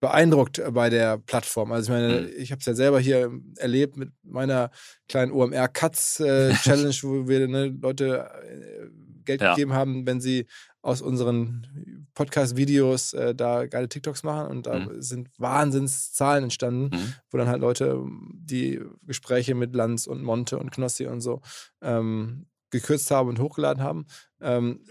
[0.00, 1.72] beeindruckt bei der Plattform.
[1.72, 2.28] Also ich meine, Mhm.
[2.38, 4.70] ich habe es ja selber hier erlebt mit meiner
[5.08, 8.86] kleinen OMR Cuts äh, Challenge, wo wir ne, Leute äh,
[9.24, 9.54] Geld Ja.
[9.54, 10.46] gegeben haben, wenn sie
[10.82, 15.02] aus unseren Podcast-Videos äh, da geile TikToks machen und da Mhm.
[15.02, 17.14] sind Wahnsinnszahlen entstanden, Mhm.
[17.30, 21.42] wo dann halt Leute die Gespräche mit Lanz und Monte und Knossi und so
[21.82, 24.06] ähm, gekürzt haben und hochgeladen haben.
[24.40, 24.84] Ähm,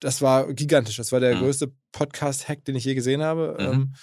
[0.00, 0.96] das war gigantisch.
[0.96, 1.40] Das war der Mhm.
[1.40, 3.56] größte Podcast-Hack, den ich je gesehen habe.
[3.60, 3.66] Mhm.
[3.66, 3.94] Ähm,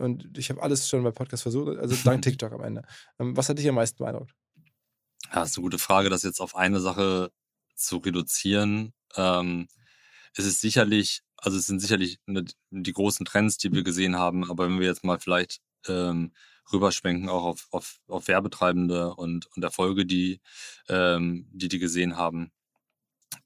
[0.00, 2.82] und ich habe alles schon bei Podcasts versucht, also dank TikTok am Ende.
[3.18, 4.34] Ähm, was hat dich am meisten beeindruckt?
[5.32, 7.30] Ja, ist eine gute Frage, das jetzt auf eine Sache
[7.74, 8.92] zu reduzieren.
[9.16, 9.68] Ähm,
[10.34, 14.48] es ist sicherlich, also es sind sicherlich ne, die großen Trends, die wir gesehen haben,
[14.50, 16.32] aber wenn wir jetzt mal vielleicht ähm,
[16.72, 20.40] rüberschwenken auch auf, auf, auf Werbetreibende und, und Erfolge, die,
[20.88, 22.52] ähm, die die gesehen haben,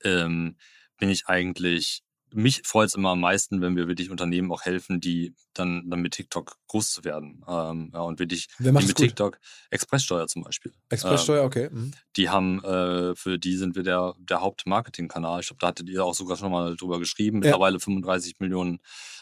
[0.02, 0.56] ähm,
[0.98, 2.03] bin ich eigentlich,
[2.34, 6.00] mich freut es immer am meisten, wenn wir wirklich Unternehmen auch helfen, die dann, dann
[6.00, 7.42] mit TikTok groß zu werden.
[7.48, 8.96] Ähm, ja, und wirklich die mit gut?
[8.96, 9.38] TikTok,
[9.70, 10.72] Expresssteuer zum Beispiel.
[10.88, 11.68] Expresssteuer, okay.
[11.70, 11.92] Mhm.
[12.16, 15.40] Die haben, äh, für die sind wir der, der Hauptmarketingkanal.
[15.40, 17.38] Ich glaube, da hattet ihr auch sogar schon mal drüber geschrieben.
[17.38, 17.50] Ja.
[17.50, 18.80] Mittlerweile 35 Millionen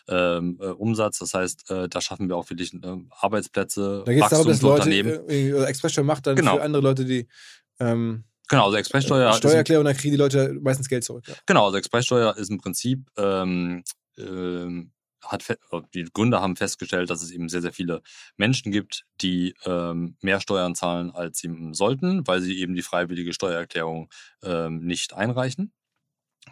[0.08, 1.18] ähm, äh, Umsatz.
[1.18, 4.62] Das heißt, äh, da schaffen wir auch wirklich äh, Arbeitsplätze, Da geht es darum, dass
[4.62, 6.56] Leute, oder Expresssteuer macht dann Genau.
[6.56, 7.28] für andere Leute die
[7.78, 11.26] ähm, Genau, also Expresssteuer ist, Steuererklärung, dann kriegen die Leute meistens Geld zurück.
[11.26, 11.34] Ja.
[11.46, 13.82] genau, also Expresssteuer ist im Prinzip ähm,
[14.18, 14.92] ähm,
[15.24, 18.02] hat oder die Gründer haben festgestellt, dass es eben sehr, sehr viele
[18.36, 23.32] Menschen gibt, die ähm, mehr Steuern zahlen, als sie sollten, weil sie eben die freiwillige
[23.32, 24.10] Steuererklärung
[24.42, 25.72] ähm, nicht einreichen.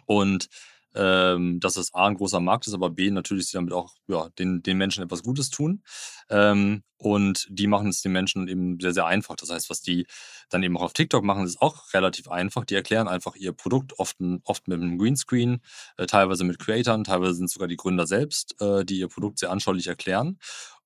[0.07, 0.47] Und
[0.95, 4.29] ähm, dass es A ein großer Markt ist, aber B natürlich sie damit auch ja,
[4.39, 5.83] den, den Menschen etwas Gutes tun.
[6.29, 9.35] Ähm, und die machen es den Menschen eben sehr, sehr einfach.
[9.35, 10.05] Das heißt, was die
[10.49, 12.65] dann eben auch auf TikTok machen, ist auch relativ einfach.
[12.65, 15.61] Die erklären einfach ihr Produkt oft, oft mit einem Greenscreen,
[15.97, 19.51] äh, teilweise mit Creatoren, teilweise sind sogar die Gründer selbst, äh, die ihr Produkt sehr
[19.51, 20.37] anschaulich erklären.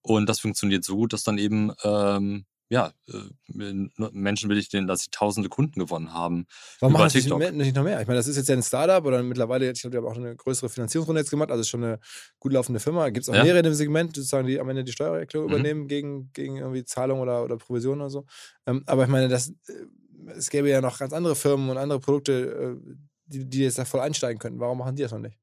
[0.01, 3.73] Und das funktioniert so gut, dass dann eben ähm, ja, äh,
[4.11, 6.45] Menschen will ich denen, dass sie tausende Kunden gewonnen haben.
[6.79, 8.01] Warum machen das nicht, nicht noch mehr?
[8.01, 10.17] Ich meine, das ist jetzt ja ein Startup oder mittlerweile, ich glaube, die haben auch
[10.17, 11.99] eine größere Finanzierungsrunde jetzt gemacht, also schon eine
[12.39, 13.09] gut laufende Firma.
[13.09, 13.43] Gibt es auch Ja.
[13.43, 15.53] mehrere in dem Segment, sozusagen, die am Ende die Steuererklärung Mhm.
[15.53, 18.25] übernehmen gegen, gegen irgendwie Zahlung oder, oder Provision oder so.
[18.67, 21.99] Ähm, aber ich meine, das, äh, es gäbe ja noch ganz andere Firmen und andere
[21.99, 22.95] Produkte, äh,
[23.27, 24.59] die, die jetzt da voll einsteigen könnten.
[24.59, 25.37] Warum machen die das noch nicht?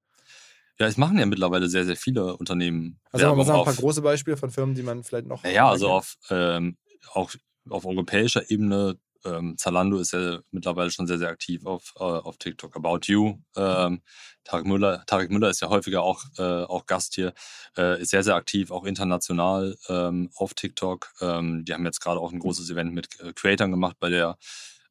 [0.78, 2.98] Ja, es machen ja mittlerweile sehr, sehr viele Unternehmen.
[3.12, 5.42] Also wir mal Werbung sagen, ein paar große Beispiele von Firmen, die man vielleicht noch.
[5.44, 6.76] Naja, also auf, ähm,
[7.12, 7.32] auch
[7.68, 12.38] auf europäischer Ebene, ähm, Zalando ist ja mittlerweile schon sehr, sehr aktiv auf, äh, auf
[12.38, 12.76] TikTok.
[12.76, 14.02] About You, ähm,
[14.44, 17.32] Tarek Müller, Tarek Müller ist ja häufiger auch, äh, auch Gast hier,
[17.76, 21.12] äh, ist sehr, sehr aktiv, auch international ähm, auf TikTok.
[21.20, 24.36] Ähm, die haben jetzt gerade auch ein großes Event mit äh, Creatern gemacht bei der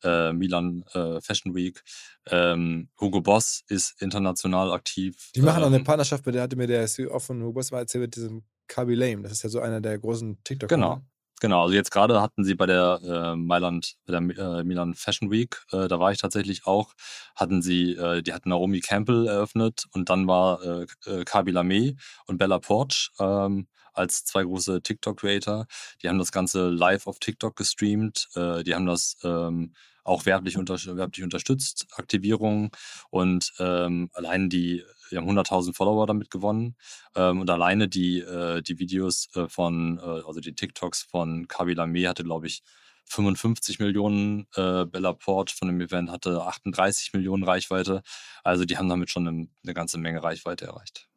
[0.04, 1.84] äh, Milan äh, Fashion Week.
[2.28, 5.32] Ähm, Hugo Boss ist international aktiv.
[5.36, 7.80] Die machen auch eine ähm, Partnerschaft, bei der hatte mir der CEO von Hubers mal
[7.80, 9.24] erzählt mit diesem Kaby Lame.
[9.24, 11.02] Das ist ja so einer der großen tiktok Genau.
[11.42, 14.22] Genau, also jetzt gerade hatten sie bei der äh, Mailand, bei der
[14.60, 16.94] äh, Milan Fashion Week, äh, da war ich tatsächlich auch,
[17.36, 21.96] hatten sie, äh, die hatten Naomi Campbell eröffnet und dann war äh, äh, Kabi Lame
[22.28, 25.66] und Bella Porch ähm, als zwei große TikTok-Creator.
[26.04, 30.58] Die haben das Ganze live auf TikTok gestreamt, äh, die haben das ähm, auch werblich,
[30.58, 32.72] unter, werblich unterstützt, Aktivierung
[33.10, 36.76] und ähm, allein die, die haben 100.000 Follower damit gewonnen
[37.16, 41.74] ähm, und alleine die, äh, die Videos äh, von, äh, also die TikToks von Kabi
[41.74, 42.64] Lame hatte, glaube ich,
[43.06, 48.04] 55 Millionen, äh, Bella Port von dem Event hatte 38 Millionen Reichweite.
[48.44, 51.11] Also die haben damit schon eine, eine ganze Menge Reichweite erreicht.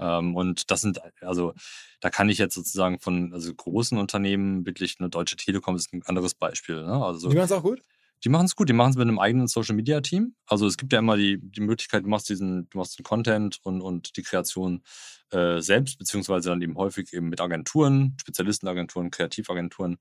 [0.00, 1.52] Ähm, und das sind, also
[2.00, 6.02] da kann ich jetzt sozusagen von also großen Unternehmen wirklich, eine Deutsche Telekom ist ein
[6.06, 6.82] anderes Beispiel.
[6.82, 7.04] Ne?
[7.04, 7.82] Also Die machen es auch gut.
[8.24, 10.34] die machen es gut, die machen es mit einem eigenen Social Media Team.
[10.46, 13.60] Also es gibt ja immer die, die Möglichkeit, du machst diesen, du machst den Content
[13.62, 14.82] und, und die Kreation
[15.30, 19.98] äh, selbst, beziehungsweise dann eben häufig eben mit Agenturen, Spezialistenagenturen, Kreativagenturen.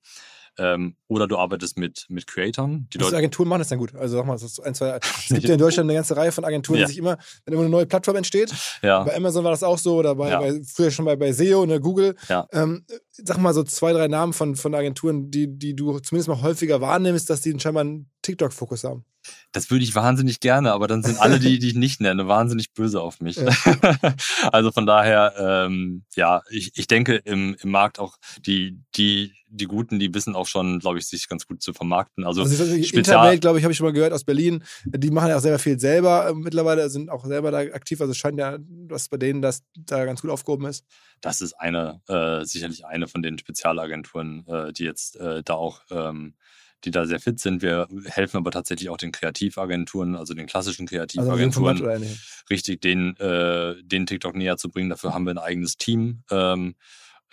[0.58, 2.88] Ähm, oder du arbeitest mit, mit Creatoren.
[2.94, 3.96] Die Leute, Agenturen machen das dann gut.
[3.96, 6.32] Also sag mal, das ist ein, zwei, es gibt ja in Deutschland eine ganze Reihe
[6.32, 6.86] von Agenturen, Ja.
[6.86, 9.78] die sich immer, wenn immer eine neue Plattform entsteht, ja, bei Amazon war das auch
[9.78, 10.40] so oder bei, Ja.
[10.40, 12.16] bei früher schon bei, bei SEO, ne, Google.
[12.52, 16.42] Ähm, sag mal so zwei, drei Namen von, von Agenturen, die, die du zumindest mal
[16.42, 19.06] häufiger wahrnimmst, dass die scheinbar einen TikTok-Fokus haben.
[19.52, 22.72] das würde ich wahnsinnig gerne, aber dann sind alle, die, die ich nicht nenne, wahnsinnig
[22.74, 23.38] böse auf mich.
[23.38, 23.50] Ja.
[24.52, 29.66] also von daher, ähm, ja, ich, ich denke im, im Markt auch die, die, die
[29.66, 32.24] Guten, die wissen auch schon, glaube ich, sich ganz gut zu vermarkten.
[32.26, 34.64] Also, Also, Interwelt, glaube ich, habe ich schon mal gehört aus Berlin.
[34.86, 38.00] Die machen ja auch sehr viel selber äh, mittlerweile, sind auch selber da aktiv.
[38.02, 40.86] Also es scheint ja, dass bei denen das da ganz gut aufgehoben ist.
[41.22, 45.82] das ist eine, äh, sicherlich eine von den Spezialagenturen, äh, die jetzt äh, da auch,
[45.90, 46.36] ähm,
[46.84, 47.62] die da sehr fit sind.
[47.62, 52.18] Wir helfen aber tatsächlich auch den Kreativagenturen, also den klassischen Also Kreativagenturen, ähnlichem.
[52.50, 54.90] richtig den, äh, den TikTok näher zu bringen.
[54.90, 56.24] Dafür haben wir ein eigenes Team.
[56.32, 56.76] Ähm,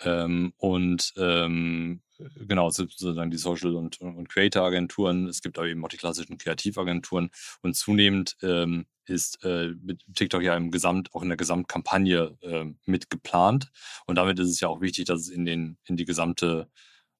[0.03, 2.01] Ähm, und ähm,
[2.47, 5.25] genau, sozusagen die Social- und, und Creator-Agenturen.
[5.27, 7.31] Es gibt aber eben auch die klassischen Kreativagenturen.
[7.63, 12.65] Und zunehmend ähm, ist äh, mit TikTok ja im Gesamt, auch in der Gesamtkampagne äh,
[12.85, 13.71] mit geplant.
[14.05, 16.69] Und damit ist es ja auch wichtig, dass es in, den, in die gesamte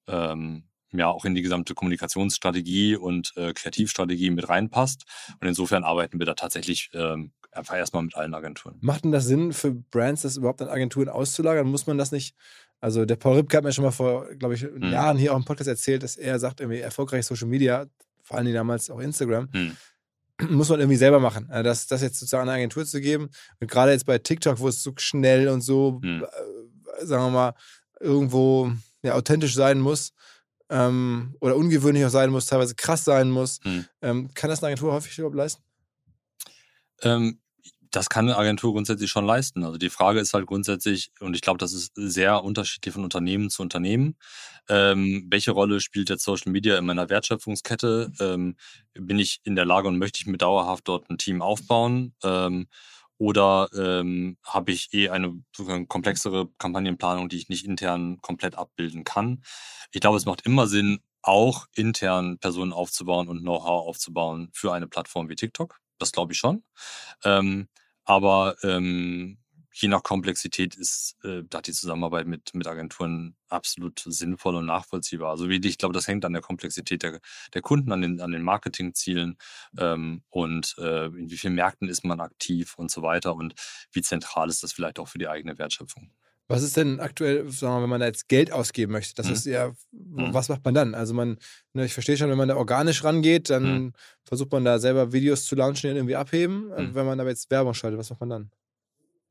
[0.06, 5.04] ähm, ja auch in die gesamte Kommunikationsstrategie und äh, Kreativstrategie mit reinpasst.
[5.40, 8.78] Und insofern arbeiten wir da tatsächlich ähm, einfach erstmal mit allen Agenturen.
[8.80, 11.66] Macht denn das Sinn für Brands, das überhaupt an Agenturen auszulagern?
[11.66, 12.34] Muss man das nicht?
[12.80, 14.92] Also der Paul Ripke hat mir schon mal vor, glaube ich, mhm.
[14.92, 17.86] Jahren hier auch im Podcast erzählt, dass er sagt, irgendwie erfolgreich Social Media,
[18.22, 19.76] vor allem damals auch Instagram, mhm.
[20.50, 21.50] muss man irgendwie selber machen.
[21.50, 23.30] Also das, das jetzt sozusagen an eine Agentur zu geben.
[23.60, 26.24] Und gerade jetzt bei TikTok, wo es so schnell und so, mhm.
[26.24, 27.54] äh, sagen wir mal,
[28.00, 28.70] irgendwo
[29.02, 30.12] ja, authentisch sein muss,
[30.70, 33.60] ähm, oder ungewöhnlich auch sein muss, teilweise krass sein muss.
[33.62, 33.84] Hm.
[34.02, 35.62] Ähm, kann das eine Agentur häufig überhaupt leisten?
[37.02, 37.40] Ähm,
[37.90, 39.64] das kann eine Agentur grundsätzlich schon leisten.
[39.64, 43.50] Also die Frage ist halt grundsätzlich, und ich glaube, das ist sehr unterschiedlich von Unternehmen
[43.50, 44.16] zu Unternehmen.
[44.68, 48.12] Ähm, welche Rolle spielt jetzt Social Media in meiner Wertschöpfungskette?
[48.20, 48.56] Ähm,
[48.94, 52.14] bin ich in der Lage und möchte ich mir dauerhaft dort ein Team aufbauen?
[52.22, 52.68] Ähm,
[53.18, 55.42] oder ähm, habe ich eh eine
[55.88, 59.42] komplexere Kampagnenplanung, die ich nicht intern komplett abbilden kann?
[59.92, 64.86] Ich glaube, es macht immer Sinn, auch intern Personen aufzubauen und Know-how aufzubauen für eine
[64.86, 65.78] Plattform wie TikTok.
[65.98, 66.62] Das glaube ich schon.
[67.24, 67.68] Ähm,
[68.04, 69.38] aber ähm,
[69.80, 75.30] je nach Komplexität ist äh, da die Zusammenarbeit mit, mit Agenturen absolut sinnvoll und nachvollziehbar.
[75.30, 77.20] Also wie ich glaube, das hängt an der Komplexität der,
[77.54, 79.38] der Kunden, an den, an den Marketingzielen
[79.78, 83.54] ähm, und äh, in wie vielen Märkten ist man aktiv und so weiter und
[83.92, 86.10] wie zentral ist das vielleicht auch für die eigene Wertschöpfung.
[86.50, 89.14] Was ist denn aktuell, sagen wir mal, wenn man da jetzt Geld ausgeben möchte?
[89.14, 89.32] Das mhm.
[89.34, 90.32] ist ja, mhm.
[90.32, 90.94] was macht man dann?
[90.94, 91.36] Also man,
[91.74, 93.92] ne, ich verstehe schon, wenn man da organisch rangeht, dann mhm.
[94.24, 96.68] versucht man da selber Videos zu launchen, die irgendwie abheben.
[96.68, 96.94] Mhm.
[96.94, 98.50] Wenn man aber jetzt Werbung schaltet, was macht man dann?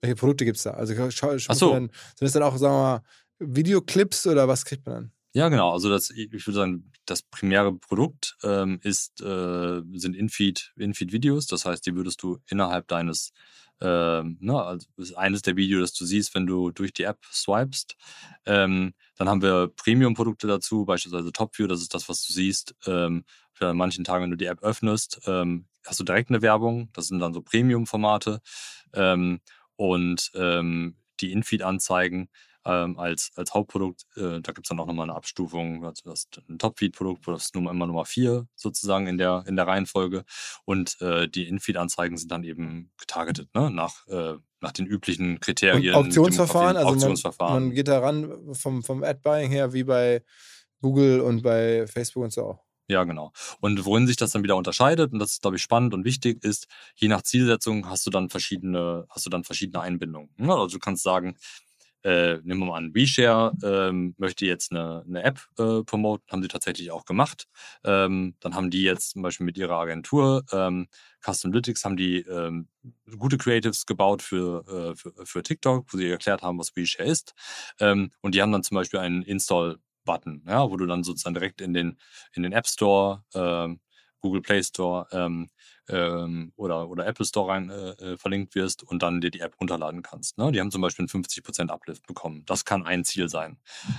[0.02, 0.72] Welche Produkte gibt es da?
[0.72, 1.74] Also schau, schau so.
[1.74, 3.02] dann, sind das dann auch, sagen wir mal,
[3.39, 5.12] Videoclips oder was kriegt man dann?
[5.34, 5.72] Ja, genau.
[5.72, 11.48] Also das, ich würde sagen, das primäre Produkt ähm, ist, äh, sind Infeed, Infeed-Videos.
[11.48, 13.34] Das heißt, die würdest du innerhalb deines,
[13.80, 17.20] ähm, ne, also ist eines der Videos, das du siehst, wenn du durch die App
[17.32, 17.95] swipest.
[18.45, 22.74] Ähm, dann haben wir Premium-Produkte dazu, beispielsweise TopView, das ist das, was du siehst.
[22.88, 23.24] Ähm,
[23.54, 26.89] für manchen Tagen, wenn du die App öffnest, ähm, hast du direkt eine Werbung.
[26.93, 28.41] Das sind dann so Premium-Formate.
[29.78, 32.30] Und ähm, die Infeed-Anzeigen
[32.67, 36.28] ähm, als, als Hauptprodukt, äh, da gibt es dann auch nochmal eine Abstufung, also das
[36.49, 40.25] ein Top-Feed-Produkt, das ist Nummer, immer Nummer vier sozusagen in der, in der Reihenfolge
[40.65, 43.71] und äh, die Infeed-Anzeigen sind dann eben getargetet, ne?
[43.71, 45.95] nach, äh, nach den üblichen Kriterien.
[45.95, 47.53] Und Auktionsverfahren, also Auktionsverfahren.
[47.53, 50.23] Man, man geht da ran vom, vom Ad-Buying her wie bei
[50.82, 52.66] Google und bei Facebook und so auch.
[52.90, 53.34] Ja, genau.
[53.60, 56.44] Und worin sich das dann wieder unterscheidet, und das ist, glaube ich, spannend und wichtig,
[56.44, 60.30] ist, je nach Zielsetzung hast du dann verschiedene, hast du dann verschiedene Einbindungen.
[60.50, 61.36] Also du kannst sagen,
[62.04, 66.42] äh, nehmen wir mal an, WeShare ähm, möchte jetzt eine, eine App äh, promoten, haben
[66.44, 67.48] sie tatsächlich auch gemacht.
[67.84, 70.88] Ähm, dann haben die jetzt zum Beispiel mit ihrer Agentur ähm,
[71.26, 72.70] Customalytics haben die ähm,
[73.18, 77.34] gute Creatives gebaut für, äh, für, für TikTok, wo sie erklärt haben, was WeShare ist.
[77.80, 81.36] Ähm, und die haben dann zum Beispiel einen Install Button, ja, wo du dann sozusagen
[81.36, 81.99] direkt in den,
[82.34, 83.80] in den App Store, ähm,
[84.22, 85.49] Google Play Store ähm,
[85.89, 89.60] ähm, oder, oder Apple Store rein äh, äh, verlinkt wirst und dann dir die App
[89.60, 90.38] runterladen kannst.
[90.38, 90.51] Ne?
[90.51, 92.43] Die haben zum Beispiel einen 50% Uplift bekommen.
[92.45, 93.58] Das kann ein Ziel sein.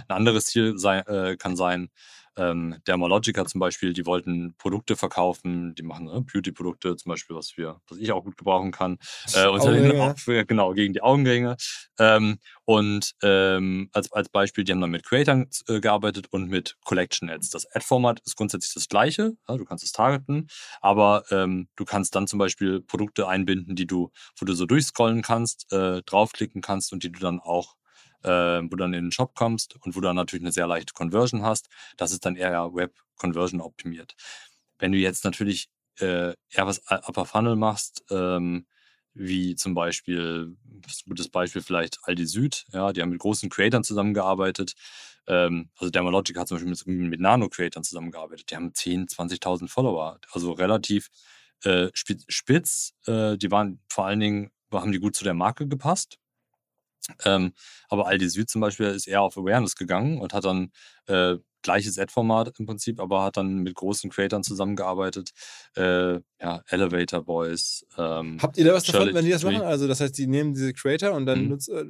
[0.09, 1.91] Ein anderes Ziel sei, äh, kann sein,
[2.39, 7.57] ähm, Dermalogica zum Beispiel, die wollten Produkte verkaufen, die machen ne, Beauty-Produkte zum Beispiel, was
[7.57, 8.99] wir, was ich auch gut gebrauchen kann.
[9.35, 11.57] Äh, und auch für, genau, gegen die Augenringe.
[11.99, 16.77] Ähm, und ähm, als, als Beispiel, die haben dann mit Creatern äh, gearbeitet und mit
[16.85, 17.51] Collection Ads.
[17.51, 20.49] Das Ad-Format ist grundsätzlich das gleiche, ja, du kannst es targeten,
[20.81, 25.23] aber ähm, du kannst dann zum Beispiel Produkte einbinden, die du, wo du so durchscrollen
[25.23, 27.75] kannst, äh, draufklicken kannst und die du dann auch
[28.25, 30.67] äh, wo du dann in den Shop kommst und wo du dann natürlich eine sehr
[30.67, 31.69] leichte Conversion hast.
[31.97, 34.15] Das ist dann eher Web-Conversion optimiert.
[34.79, 35.69] Wenn du jetzt natürlich
[36.01, 38.67] äh, eher was Upper Funnel machst, ähm,
[39.15, 43.83] wie zum Beispiel, ein gutes Beispiel vielleicht Aldi Süd, ja, die haben mit großen Creatern
[43.83, 44.75] zusammengearbeitet.
[45.27, 48.51] Ähm, also Dermalogic hat zum Beispiel mit, mit Nano-Creatern zusammengearbeitet.
[48.51, 51.09] Die haben 10.000, 20.000 Follower, also relativ
[51.65, 52.95] äh, spitz.
[53.07, 56.19] Äh, die waren vor allen Dingen, haben die gut zu der Marke gepasst.
[57.25, 57.53] Ähm,
[57.89, 60.71] aber Aldi Süd zum Beispiel ist eher auf Awareness gegangen und hat dann
[61.07, 65.31] äh, gleiches Ad-Format im Prinzip, aber hat dann mit großen Creators zusammengearbeitet.
[65.77, 67.85] Äh, ja, Elevator Boys.
[67.97, 69.63] Ähm, Habt ihr da was davon, wenn die das machen?
[69.63, 71.49] Also das heißt, die nehmen diese Creator und dann mhm.
[71.49, 71.85] nutzt, äh,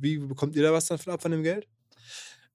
[0.00, 1.66] wie bekommt ihr da was davon ab von dem Geld?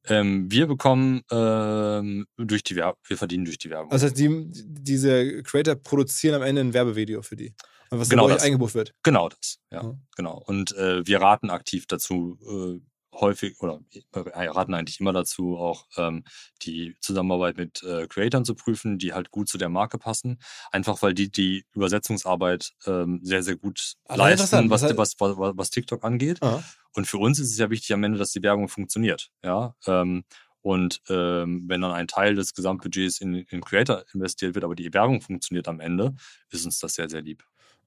[0.06, 3.90] Ähm, wir bekommen ähm, durch die Werbung, wir verdienen durch die Werbung.
[3.90, 7.54] Also das heißt, die, diese Creator produzieren am Ende ein Werbevideo für die
[7.90, 8.44] was genau das.
[8.44, 8.94] eingebucht wird.
[9.04, 10.02] Genau das, ja, mhm.
[10.16, 10.42] genau.
[10.46, 12.82] Und äh, wir raten aktiv dazu, äh,
[13.20, 13.80] häufig oder
[14.14, 16.24] äh, raten eigentlich immer dazu, auch ähm,
[16.64, 20.40] die Zusammenarbeit mit äh, Creatoren zu prüfen, die halt gut zu der Marke passen.
[20.72, 25.70] Einfach weil die die Übersetzungsarbeit ähm, sehr, sehr gut Ah, leisten, was, was, was, was
[25.70, 26.42] TikTok angeht.
[26.42, 26.64] Aha.
[26.96, 29.30] Und für uns ist es ja wichtig am Ende, dass die Werbung funktioniert.
[29.44, 29.76] Ja.
[29.88, 30.24] Ähm,
[30.62, 34.94] und ähm, wenn dann ein Teil des Gesamtbudgets in, in Creator investiert wird, aber die
[34.94, 36.16] Werbung funktioniert am Ende,
[36.50, 37.44] ist uns das sehr, sehr lieb.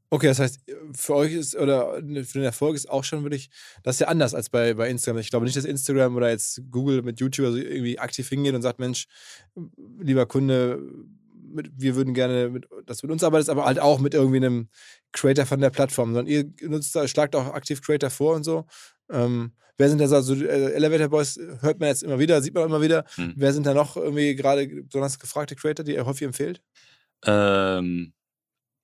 [0.08, 0.60] Okay, das heißt,
[0.94, 3.50] für euch ist, oder für den Erfolg ist auch schon wirklich,
[3.82, 5.20] das ist ja anders als bei, bei Instagram.
[5.20, 8.62] Ich glaube nicht, dass Instagram oder jetzt Google mit YouTube also irgendwie aktiv hingeht und
[8.62, 9.06] sagt, Mensch,
[10.00, 10.80] lieber Kunde,
[11.56, 14.36] mit, wir würden gerne, mit, dass du mit uns arbeitest, aber halt auch mit irgendwie
[14.36, 14.68] einem
[15.12, 18.64] Creator von der Plattform, sondern ihr nutzt da, schlagt auch aktiv Creator vor und so.
[19.10, 22.64] Ähm, wer sind da so, also Elevator Boys hört man jetzt immer wieder, sieht man
[22.64, 23.04] immer wieder.
[23.16, 23.34] Hm.
[23.36, 26.60] Wer sind da noch irgendwie gerade besonders gefragte Creator, die ihr häufig empfehlt?
[27.24, 28.12] Ähm,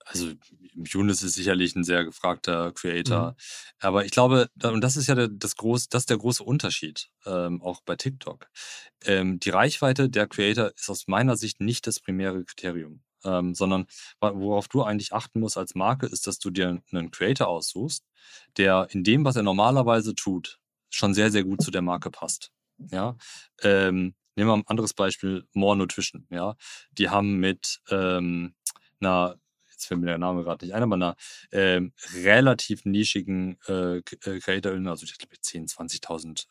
[0.07, 0.33] also
[0.75, 3.31] Younes ist sicherlich ein sehr gefragter Creator.
[3.31, 3.37] Mhm.
[3.79, 7.09] Aber ich glaube, und das ist ja der, das, groß, das ist der große Unterschied,
[7.27, 8.49] ähm, auch bei TikTok.
[9.05, 13.03] Ähm, die Reichweite der Creator ist aus meiner Sicht nicht das primäre Kriterium.
[13.25, 13.87] Ähm, sondern
[14.21, 18.05] worauf du eigentlich achten musst als Marke, ist, dass du dir einen Creator aussuchst,
[18.57, 20.59] der in dem, was er normalerweise tut,
[20.91, 22.51] schon sehr, sehr gut zu der Marke passt.
[22.91, 23.17] Ja,
[23.63, 26.27] ähm, nehmen wir ein anderes Beispiel, More Nutrition.
[26.31, 26.57] Ja,
[26.93, 28.55] die haben mit ähm,
[29.01, 29.37] einer,
[29.83, 31.17] jetzt fällt mir der Name gerade nicht ein, aber einer
[31.51, 34.03] ähm, relativ nischigen äh, äh,
[34.41, 36.47] Creatorin, also ich glaube 10.000, 20.000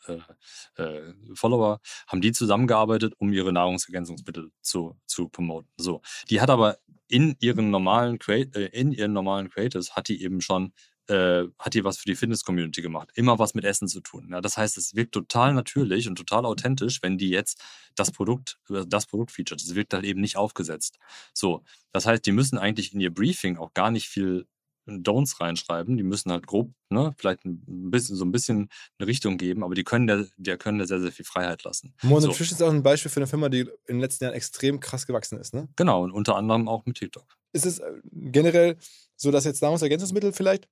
[0.78, 5.70] äh, äh, Follower, haben die zusammengearbeitet, um ihre Nahrungsergänzungsmittel zu, zu promoten.
[5.78, 6.78] So, die hat aber
[7.08, 10.74] in ihren normalen Creat äh, in ihren normalen Creators hat die eben schon
[11.08, 13.10] äh, hat die was für die Fitness-Community gemacht.
[13.16, 14.30] Immer was mit Essen zu tun.
[14.32, 17.62] Ja, das heißt, es wirkt total natürlich und total authentisch, wenn die jetzt
[17.96, 19.62] das Produkt, äh, das Produkt featuret.
[19.62, 21.00] Es wirkt halt eben nicht aufgesetzt.
[21.34, 24.48] So, das heißt, die müssen eigentlich in ihr Briefing auch gar nicht viel
[24.88, 25.98] Don'ts reinschreiben.
[25.98, 29.76] Die müssen halt grob, ne, vielleicht ein bisschen, so ein bisschen eine Richtung geben, aber
[29.76, 31.94] die können der, der können der sehr, sehr viel Freiheit lassen.
[32.02, 32.32] More So.
[32.32, 35.40] Ist auch ein Beispiel für eine Firma, die in den letzten Jahren extrem krass gewachsen
[35.40, 35.70] ist, ne?
[35.76, 37.26] Genau, und unter anderem auch mit TikTok.
[37.54, 38.78] ist es äh, generell
[39.16, 40.68] so, dass jetzt Nahrungsergänzungsmittel vielleicht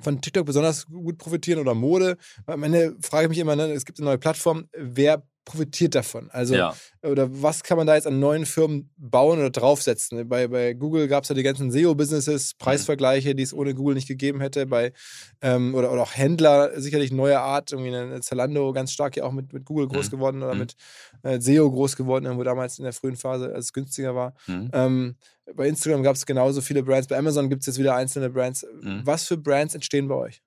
[0.00, 2.16] von TikTok besonders gut profitieren oder Mode?
[2.46, 6.28] Am Ende frage ich mich immer, ne, es gibt eine neue Plattform, wer profitiert davon?
[6.30, 6.74] Also, ja.
[7.02, 10.28] oder was kann man da jetzt an neuen Firmen bauen oder draufsetzen?
[10.28, 14.08] Bei, bei Google gab es ja die ganzen SEO-Businesses, Preisvergleiche, die es ohne Google nicht
[14.08, 14.66] gegeben hätte.
[14.66, 14.92] Bei,
[15.40, 19.32] ähm, oder, oder auch Händler, sicherlich neue Art, irgendwie eine Zalando ganz stark ja auch
[19.32, 20.10] mit, mit Google groß Mhm.
[20.10, 20.60] geworden oder Mhm.
[20.60, 20.76] mit
[21.22, 24.34] äh, SEO groß geworden, irgendwo damals in der frühen Phase, als es günstiger war.
[24.46, 24.70] Mhm.
[24.72, 25.16] Ähm,
[25.54, 27.08] bei Instagram gab es genauso viele Brands.
[27.08, 28.66] Bei Amazon gibt es jetzt wieder einzelne Brands.
[28.82, 29.00] Mhm.
[29.04, 30.42] Was für Brands entstehen bei euch?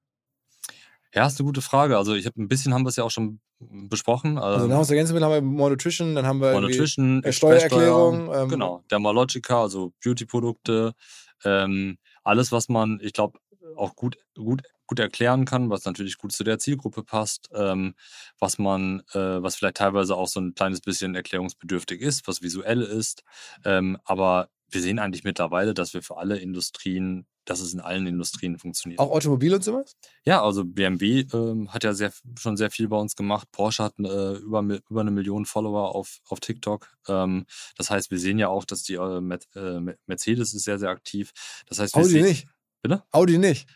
[1.14, 1.98] Ja, ist eine gute Frage.
[1.98, 4.38] Also ich habe ein bisschen haben wir es ja auch schon besprochen.
[4.38, 8.84] Also Ähm, Nahrungsergänzungsmittel haben wir More Nutrition, dann haben wir Nutrition, äh, Steuererklärung, ähm, genau,
[8.90, 10.94] Dermalogica, also Beauty-Produkte,
[11.44, 13.40] ähm, alles, was man, ich glaube,
[13.76, 17.96] auch gut, gut, gut erklären kann, was natürlich gut zu der Zielgruppe passt, ähm,
[18.40, 22.82] was man, äh, was vielleicht teilweise auch so ein kleines bisschen erklärungsbedürftig ist, was visuell
[22.82, 23.24] ist.
[23.64, 28.08] Ähm, aber wir sehen eigentlich mittlerweile, dass wir für alle Industrien, dass es in allen
[28.08, 29.00] Industrien funktioniert.
[29.00, 29.96] auch Automobil und sowas?
[30.24, 33.48] Ja, also BMW ähm, hat ja sehr, schon sehr viel bei uns gemacht.
[33.52, 36.90] Porsche hat äh, über, über eine Million Follower auf, auf TikTok.
[37.08, 37.46] Ähm,
[37.78, 41.32] das heißt, wir sehen ja auch, dass die äh, äh, Mercedes ist sehr, sehr aktiv.
[41.68, 42.48] Das heißt, wir Audi sehen, nicht.
[42.82, 43.04] Bitte?
[43.12, 43.68] Audi nicht.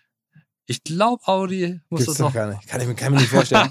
[0.68, 2.34] Ich glaube, Audi muss Gibt's das noch.
[2.34, 2.68] gar nicht.
[2.68, 3.70] Kann ich, mir- kann ich mir nicht vorstellen.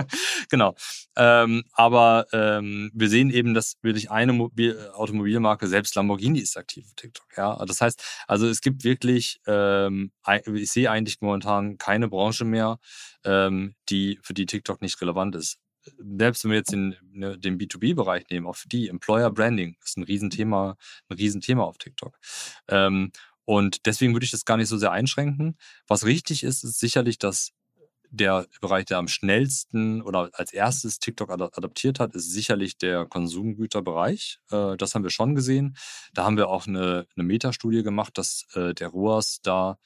[0.50, 0.74] genau.
[1.16, 6.84] Ähm, aber ähm, wir sehen eben, dass wirklich eine Mobil Automobilmarke, selbst Lamborghini ist aktiv
[6.86, 7.26] auf TikTok.
[7.36, 10.12] Ja, das heißt, also es gibt wirklich, ähm,
[10.54, 12.78] ich sehe eigentlich momentan keine Branche mehr,
[13.24, 15.58] ähm, die für die TikTok nicht relevant ist.
[16.18, 19.96] Selbst wenn wir jetzt den, ne, den B2B-Bereich nehmen, auch für die Employer Branding ist
[19.96, 20.76] ein Riesenthema,
[21.08, 22.18] ein Riesenthema auf TikTok.
[22.68, 23.12] Ähm,
[23.46, 25.56] und deswegen würde ich das gar nicht so sehr einschränken.
[25.86, 27.52] Was richtig ist, ist sicherlich, dass
[28.10, 33.06] der Bereich, der am schnellsten oder als erstes TikTok ada- adaptiert hat, ist sicherlich der
[33.06, 34.40] Konsumgüterbereich.
[34.50, 35.76] Äh, das haben wir schon gesehen.
[36.12, 39.78] Da haben wir auch eine, eine Metastudie gemacht, dass äh, der ROAS da,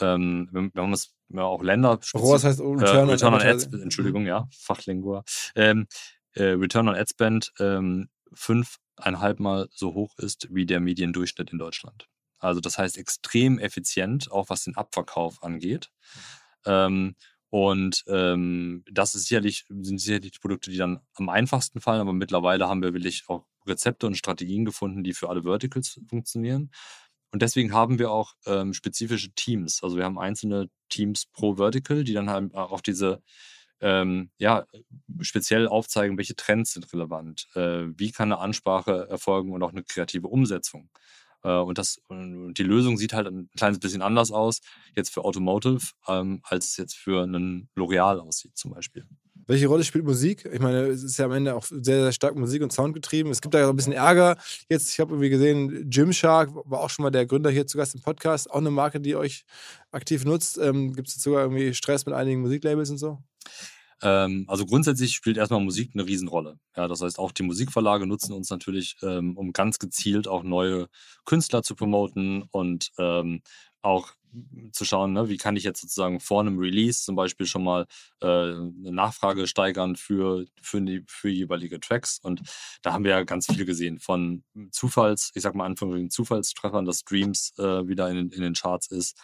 [0.00, 3.70] ähm, wenn, man es ja, auch Länder ROAS heißt äh, Return, Return on Ad Advertising.
[3.70, 5.24] Spend, Entschuldigung, ja, Fachlingua.
[5.54, 5.86] Ähm,
[6.32, 11.58] äh, Return on Ad Spend ähm, fünfeinhalb Mal so hoch ist wie der Mediendurchschnitt in
[11.58, 12.08] Deutschland.
[12.44, 15.90] Also das heißt extrem effizient, auch was den Abverkauf angeht.
[16.66, 17.16] Ähm,
[17.50, 22.12] und ähm, das ist sicherlich, sind sicherlich die Produkte, die dann am einfachsten fallen, aber
[22.12, 26.70] mittlerweile haben wir wirklich auch Rezepte und Strategien gefunden, die für alle Verticals funktionieren.
[27.30, 29.82] Und deswegen haben wir auch ähm, spezifische Teams.
[29.82, 33.22] Also wir haben einzelne Teams pro Vertical, die dann halt auch diese
[33.80, 34.66] ähm, ja,
[35.20, 39.84] speziell aufzeigen, welche Trends sind relevant, äh, wie kann eine Ansprache erfolgen und auch eine
[39.84, 40.88] kreative Umsetzung.
[41.44, 44.60] Äh, und, das, die Lösung sieht halt ein kleines bisschen anders aus,
[44.96, 49.06] jetzt für Automotive, ähm, als es jetzt für einen L'Oreal aussieht zum Beispiel.
[49.46, 50.48] Welche Rolle spielt Musik?
[50.50, 53.30] Ich meine, es ist ja am Ende auch sehr, sehr stark Musik und Sound getrieben.
[53.30, 54.38] Es gibt da ja ein bisschen Ärger.
[54.70, 57.94] Jetzt, ich habe irgendwie gesehen, Gymshark war auch schon mal der Gründer hier zu Gast
[57.94, 58.50] im Podcast.
[58.50, 59.44] Auch eine Marke, die euch
[59.92, 60.56] aktiv nutzt.
[60.56, 63.18] Ähm, gibt es sogar irgendwie Stress mit einigen Musiklabels und so?
[64.04, 66.58] Ähm, also grundsätzlich spielt erstmal Musik eine Riesenrolle.
[66.76, 70.88] Ja, das heißt, auch die Musikverlage nutzen uns natürlich, ähm, um ganz gezielt auch neue
[71.24, 73.42] Künstler zu promoten und ähm,
[73.80, 74.12] auch
[74.72, 77.86] zu schauen, ne, wie kann ich jetzt sozusagen vor einem Release zum Beispiel schon mal
[78.20, 82.18] äh, eine Nachfrage steigern für, für, die, für jeweilige Tracks.
[82.18, 82.42] Und
[82.82, 87.00] da haben wir ja ganz viel gesehen von Zufalls, ich sag mal Anführungszeichen Zufallstreffern, dass
[87.00, 89.16] Streams äh, wieder in, in den Charts ist,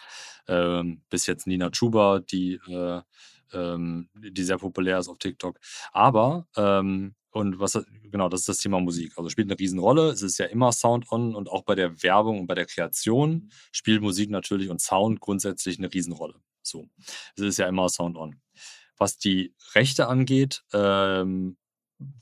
[0.47, 3.01] ähm, bis jetzt Nina Chuba, die äh,
[3.53, 5.59] ähm, die sehr populär ist auf TikTok.
[5.91, 9.13] Aber, ähm, und was, genau, das ist das Thema Musik.
[9.17, 10.09] Also spielt eine Riesenrolle.
[10.09, 13.51] Es ist ja immer Sound on und auch bei der Werbung und bei der Kreation
[13.71, 16.35] spielt Musik natürlich und Sound grundsätzlich eine Riesenrolle.
[16.61, 16.89] So.
[17.35, 18.41] Es ist ja immer Sound on.
[18.97, 21.57] Was die Rechte angeht, ähm,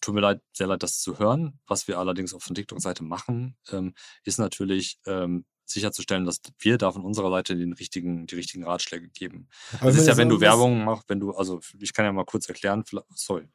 [0.02, 1.60] tut mir leid, sehr leid, das zu hören.
[1.68, 6.92] Was wir allerdings auf der TikTok-Seite machen, ähm, ist natürlich ähm, sicherzustellen, dass wir da
[6.92, 9.48] von unserer Seite den richtigen, die richtigen Ratschläge geben.
[9.80, 12.26] Aber das ist ja, wenn du Werbung machst, wenn du, also ich kann ja mal
[12.26, 13.48] kurz erklären, sorry.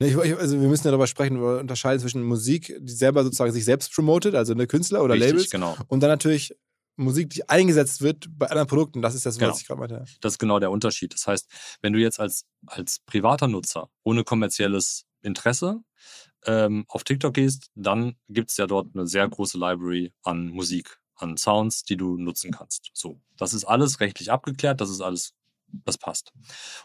[0.00, 3.92] Ich, also wir müssen ja darüber sprechen, unterscheiden zwischen Musik, die selber sozusagen sich selbst
[3.94, 5.76] promotet, also eine Künstler oder Richtig, Labels, genau.
[5.88, 6.54] und dann natürlich
[6.96, 9.02] Musik, die eingesetzt wird bei anderen Produkten.
[9.02, 9.56] Das ist das, was genau.
[9.56, 10.04] ich gerade meinte.
[10.20, 11.12] Das ist genau der Unterschied.
[11.12, 11.48] Das heißt,
[11.82, 15.80] wenn du jetzt als, als privater Nutzer ohne kommerzielles Interesse
[16.46, 21.00] ähm, auf TikTok gehst, dann gibt es ja dort eine sehr große Library an Musik
[21.16, 22.90] an Sounds, die du nutzen kannst.
[22.94, 25.34] So, das ist alles rechtlich abgeklärt, das ist alles,
[25.68, 26.32] das passt.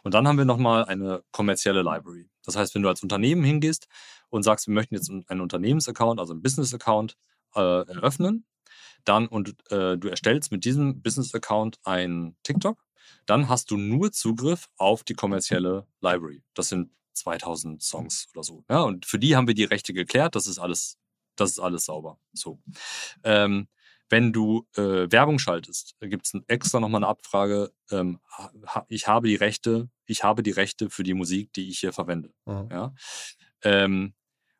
[0.03, 2.29] Und dann haben wir nochmal eine kommerzielle Library.
[2.43, 3.87] Das heißt, wenn du als Unternehmen hingehst
[4.29, 7.17] und sagst, wir möchten jetzt einen Unternehmensaccount, also einen Business-Account
[7.55, 8.45] äh, eröffnen,
[9.05, 12.83] dann und äh, du erstellst mit diesem Business-Account ein TikTok,
[13.25, 16.43] dann hast du nur Zugriff auf die kommerzielle Library.
[16.53, 18.63] Das sind 2000 Songs oder so.
[18.69, 20.35] Ja, und für die haben wir die Rechte geklärt.
[20.35, 20.97] Das ist alles,
[21.35, 22.19] das ist alles sauber.
[22.33, 22.59] So.
[23.23, 23.67] Ähm,
[24.09, 29.27] wenn du äh, Werbung schaltest, gibt es extra nochmal eine Abfrage, ähm, ha, ich habe
[29.27, 32.33] die Rechte, ich habe die Rechte für die Musik, die ich hier verwende.
[32.45, 32.69] Mhm.
[32.71, 32.93] Ja?
[33.63, 34.13] Ähm,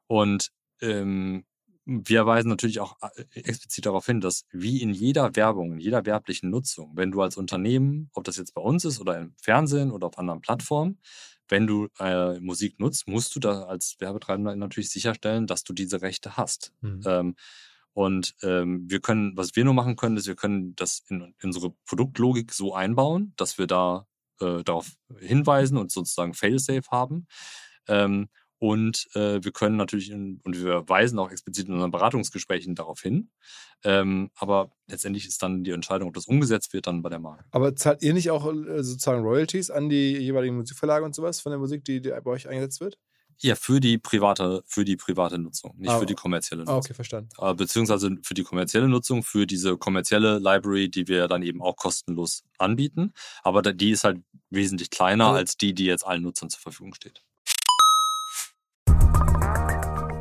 [0.08, 1.46] und ähm,
[1.86, 6.06] wir weisen natürlich auch äh, explizit darauf hin, dass wie in jeder Werbung, in jeder
[6.06, 9.92] werblichen Nutzung, wenn du als Unternehmen, ob das jetzt bei uns ist oder im Fernsehen
[9.92, 11.00] oder auf anderen Plattformen,
[11.48, 16.04] wenn du äh, Musik nutzt, musst du da als Werbetreibender natürlich sicherstellen, dass du diese
[16.04, 16.74] Rechte hast.
[16.82, 17.02] Mhm.
[17.06, 17.36] Ähm,
[18.00, 21.34] und ähm, wir können, was wir nur machen können, ist, wir können das in, in
[21.44, 24.08] unsere Produktlogik so einbauen, dass wir da
[24.40, 27.28] äh, darauf hinweisen und sozusagen Failsafe haben.
[27.90, 32.74] Ähm, und äh, wir können natürlich, in, und wir weisen auch explizit in unseren Beratungsgesprächen
[32.74, 33.32] darauf hin.
[33.84, 37.44] Ähm, aber letztendlich ist dann die Entscheidung, ob das umgesetzt wird, dann bei der Marke.
[37.52, 41.52] Aber zahlt ihr nicht auch äh, sozusagen Royalties an die jeweiligen Musikverlage und sowas von
[41.52, 42.98] der Musik, die, die bei euch eingesetzt wird?
[43.42, 46.76] Ja, für die private, für die private Nutzung, nicht ah, für die kommerzielle Nutzung.
[46.76, 47.30] Ah, okay, verstanden.
[47.38, 51.78] Äh, beziehungsweise für die kommerzielle Nutzung, für diese kommerzielle Library, die wir dann eben auch
[51.78, 53.14] kostenlos anbieten.
[53.44, 56.94] Aber die ist halt wesentlich kleiner also, als die, die jetzt allen Nutzern zur Verfügung
[56.94, 57.24] steht.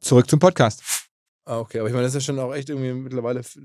[0.00, 0.95] Zurück zum Podcast.
[1.46, 3.60] Ah, okay, aber ich meine, das ist ja schon auch echt irgendwie mittlerweile für,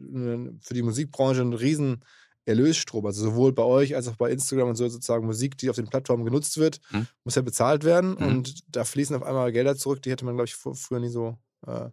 [0.73, 2.05] die Musikbranche ein Riesenerfolg
[2.45, 3.05] Erlösstrom.
[3.05, 5.87] Also sowohl bei euch als auch bei Instagram und so sozusagen Musik, die auf den
[5.87, 7.07] Plattformen genutzt wird, Mhm.
[7.23, 8.15] muss ja bezahlt werden.
[8.19, 8.25] Mhm.
[8.25, 11.37] Und da fließen auf einmal Gelder zurück, die hätte man, glaube ich, früher nie so
[11.67, 11.89] äh,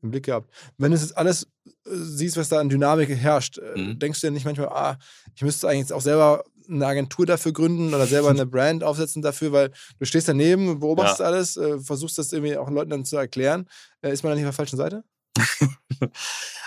[0.00, 0.54] im Blick gehabt.
[0.76, 3.98] Wenn du jetzt alles äh, siehst, was da an Dynamik herrscht, äh, Mhm.
[3.98, 4.98] denkst du dir nicht manchmal, ah,
[5.34, 9.20] ich müsste eigentlich jetzt auch selber eine Agentur dafür gründen oder selber eine Brand aufsetzen
[9.20, 13.16] dafür, weil du stehst daneben, beobachtest alles, äh, versuchst das irgendwie auch Leuten dann zu
[13.16, 13.66] erklären.
[14.02, 15.02] Äh, ist man da nicht auf der falschen Seite?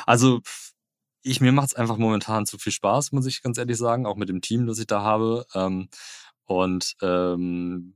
[0.05, 0.41] Also
[1.23, 4.15] ich mir macht es einfach momentan zu viel Spaß, muss ich ganz ehrlich sagen, auch
[4.17, 5.45] mit dem Team, das ich da habe.
[5.55, 5.89] Ähm,
[6.45, 7.95] und ähm,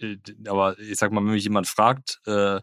[0.00, 0.16] äh,
[0.48, 2.60] aber ich sag mal, wenn mich jemand fragt, äh,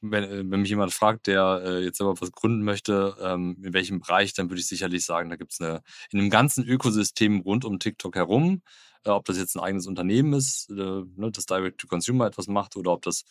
[0.00, 3.72] wenn, äh, wenn mich jemand fragt, der äh, jetzt selber was gründen möchte, ähm, in
[3.74, 7.40] welchem Bereich, dann würde ich sicherlich sagen, da gibt es eine in dem ganzen Ökosystem
[7.40, 8.62] rund um TikTok herum,
[9.04, 13.02] ob das jetzt ein eigenes Unternehmen ist, äh, ne, das Direct-to-Consumer etwas macht oder ob
[13.02, 13.24] das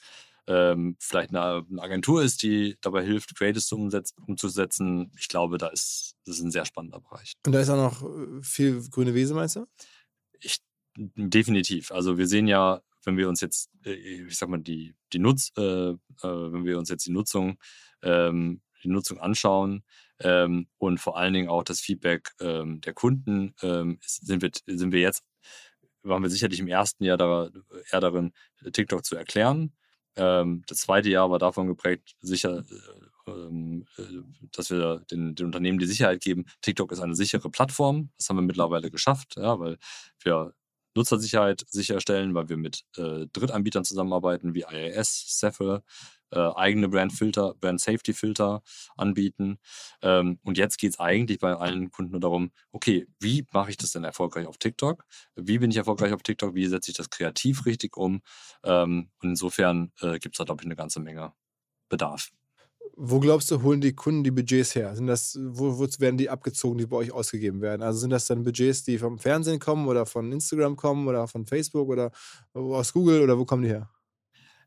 [0.47, 5.11] ähm, vielleicht eine, Agentur ist, die dabei hilft, Creatives umzusetzen.
[5.17, 7.33] Ich glaube, da ist das ist ein sehr spannender Bereich.
[7.45, 9.65] Und da ist auch noch äh, viel grüne Wiese, meinst du?
[10.39, 10.59] Ich,
[10.95, 11.91] definitiv.
[11.91, 15.51] Also wir sehen ja, wenn wir uns jetzt, äh, ich sag mal, die, die Nutz,
[15.57, 17.57] äh, äh, wenn wir uns jetzt die Nutzung,
[18.01, 19.83] ähm, die Nutzung anschauen
[20.21, 24.91] ähm, und vor allen Dingen auch das Feedback ähm, der Kunden, ähm, sind, wir, sind
[24.91, 25.23] wir jetzt,
[26.03, 27.49] waren wir sicherlich im ersten Jahr da,
[27.91, 28.33] eher darin,
[28.71, 29.73] TikTok zu erklären.
[30.15, 32.65] Ähm, das zweite Jahr war davon geprägt, sicher,
[33.27, 34.03] äh, ähm, äh,
[34.51, 38.09] dass wir den, den Unternehmen die Sicherheit geben, TikTok ist eine sichere Plattform.
[38.17, 39.77] Das haben wir mittlerweile geschafft, ja, weil
[40.23, 40.53] wir
[40.95, 45.83] Nutzersicherheit sicherstellen, weil wir mit äh, Drittanbietern zusammenarbeiten, wie IAS, Cephal,
[46.31, 48.61] äh, eigene Brandfilter, Brand Safety Filter
[48.97, 49.59] anbieten.
[50.01, 53.77] Ähm, und jetzt geht es eigentlich bei allen Kunden nur darum, okay, wie mache ich
[53.77, 55.05] das denn erfolgreich auf TikTok?
[55.35, 56.55] Wie bin ich erfolgreich auf TikTok?
[56.55, 58.21] Wie setze ich das kreativ richtig um?
[58.63, 61.33] Ähm, und insofern äh, gibt es da, glaube ich, eine ganze Menge
[61.89, 62.29] Bedarf.
[62.95, 64.95] Wo glaubst du, holen die Kunden die Budgets her?
[64.95, 67.81] Sind das, wo, wo werden die abgezogen, die bei euch ausgegeben werden?
[67.81, 71.45] Also sind das dann Budgets, die vom Fernsehen kommen oder von Instagram kommen oder von
[71.45, 72.11] Facebook oder
[72.53, 73.89] aus Google oder wo kommen die her?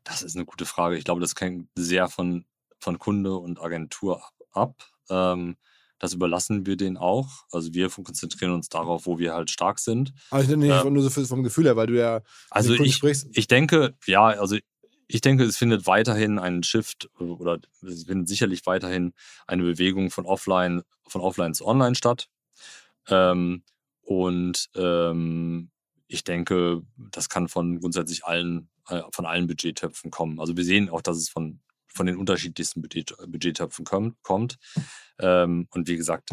[0.03, 0.97] Das ist eine gute Frage.
[0.97, 2.45] Ich glaube, das hängt sehr von,
[2.79, 4.83] von Kunde und Agentur ab.
[5.09, 5.57] Ähm,
[5.99, 7.29] das überlassen wir denen auch.
[7.51, 10.13] Also wir konzentrieren uns darauf, wo wir halt stark sind.
[10.31, 12.95] Aber ich nenne nicht Ähm, nur so vom Gefühl her, weil du ja Also ich,
[12.95, 13.27] sprichst.
[13.31, 14.57] ich denke, ja, also
[15.07, 19.13] ich denke, es findet weiterhin einen Shift oder es findet sicherlich weiterhin
[19.47, 22.27] eine Bewegung von offline, von offline zu online statt.
[23.07, 23.63] Ähm,
[24.01, 25.69] und ähm,
[26.07, 28.69] ich denke, das kann von grundsätzlich allen,
[29.11, 30.39] von allen Budgettöpfen kommen.
[30.39, 34.21] Also wir sehen auch, dass es von, von den unterschiedlichsten Budget, Budgettöpfen kommt.
[34.23, 34.57] kommt.
[35.19, 36.29] Ähm, und wie gesagt,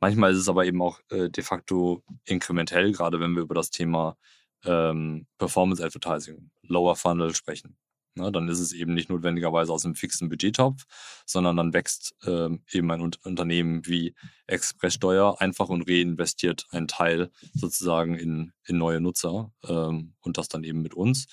[0.00, 3.70] manchmal ist es aber eben auch äh, de facto inkrementell, gerade wenn wir über das
[3.70, 4.16] Thema
[4.64, 7.76] ähm, Performance Advertising, Lower Funnel sprechen.
[8.18, 10.86] Ne, dann ist es eben nicht notwendigerweise aus einem fixen Budgettopf,
[11.26, 14.14] sondern dann wächst ähm, eben ein Un Unternehmen wie
[14.46, 20.64] Expresssteuer einfach und reinvestiert einen Teil sozusagen in, in neue Nutzer ähm, und das dann
[20.64, 21.26] eben mit uns.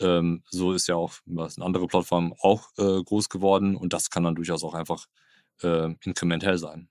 [0.00, 4.10] Ähm, so ist ja auch was eine andere Plattform auch äh, groß geworden und das
[4.10, 5.06] kann dann durchaus auch einfach
[5.62, 6.88] äh, inkrementell sein.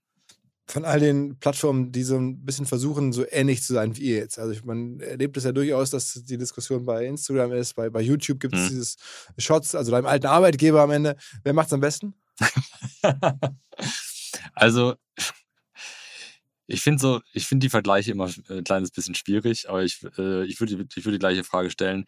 [0.69, 4.17] Von all den Plattformen, die so ein bisschen versuchen, so ähnlich zu sein wie ihr
[4.17, 4.37] jetzt.
[4.37, 8.01] Also ich, man erlebt es ja durchaus, dass die Diskussion bei Instagram ist, bei, bei
[8.01, 8.69] YouTube gibt es Mhm.
[8.69, 8.97] dieses
[9.37, 11.15] Shots, also deinem alten Arbeitgeber am Ende.
[11.43, 12.15] Wer macht es am besten?
[14.53, 14.95] also,
[16.69, 20.43] ich finde so, ich finde die Vergleiche immer ein kleines bisschen schwierig, aber ich, äh,
[20.45, 22.05] ich würde ich würde die gleiche Frage stellen.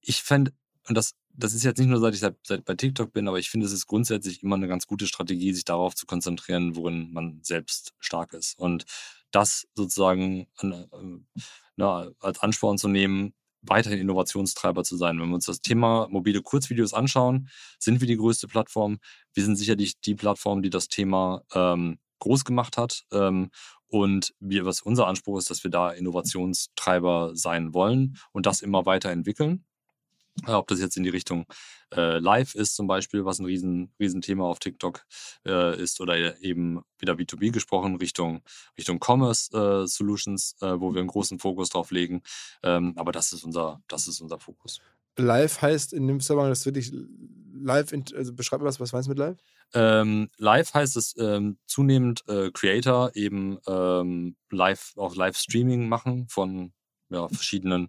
[0.00, 0.52] Ich fände,
[0.88, 3.38] und das, das ist jetzt nicht nur seit ich seit, seit bei TikTok bin, aber
[3.38, 7.12] ich finde, es ist grundsätzlich immer eine ganz gute Strategie, sich darauf zu konzentrieren, worin
[7.12, 8.58] man selbst stark ist.
[8.58, 8.84] Und
[9.30, 11.40] das sozusagen an, äh,
[11.76, 15.20] na, als Ansporn zu nehmen, weiterhin Innovationstreiber zu sein.
[15.20, 17.48] Wenn wir uns das Thema mobile Kurzvideos anschauen,
[17.78, 18.98] sind wir die größte Plattform.
[19.34, 23.04] Wir sind sicherlich die Plattform, die das Thema ähm, groß gemacht hat.
[23.12, 23.50] Ähm,
[23.86, 28.86] und wir, was unser Anspruch ist, dass wir da Innovationstreiber sein wollen und das immer
[28.86, 29.64] weiterentwickeln.
[30.46, 31.46] Äh, Ob das jetzt in die Richtung
[31.94, 35.04] äh, Live ist zum Beispiel, was ein riesen, riesen Thema auf TikTok
[35.46, 38.42] äh, ist, oder eben wieder B2B gesprochen, Richtung,
[38.78, 42.22] Richtung Commerce äh, Solutions, äh, wo wir einen großen Fokus drauf legen.
[42.62, 44.80] Ähm, aber das ist unser, das ist unser Fokus.
[45.16, 46.92] Live heißt in dem Zusammenhang, dass wirklich
[47.52, 49.36] live, in, also beschreib mal was, was meinst du mit live?
[49.74, 56.72] Ähm, live heißt es ähm, zunehmend äh, Creator eben ähm, live auch Live-Streaming machen von
[57.08, 57.88] ja, verschiedenen,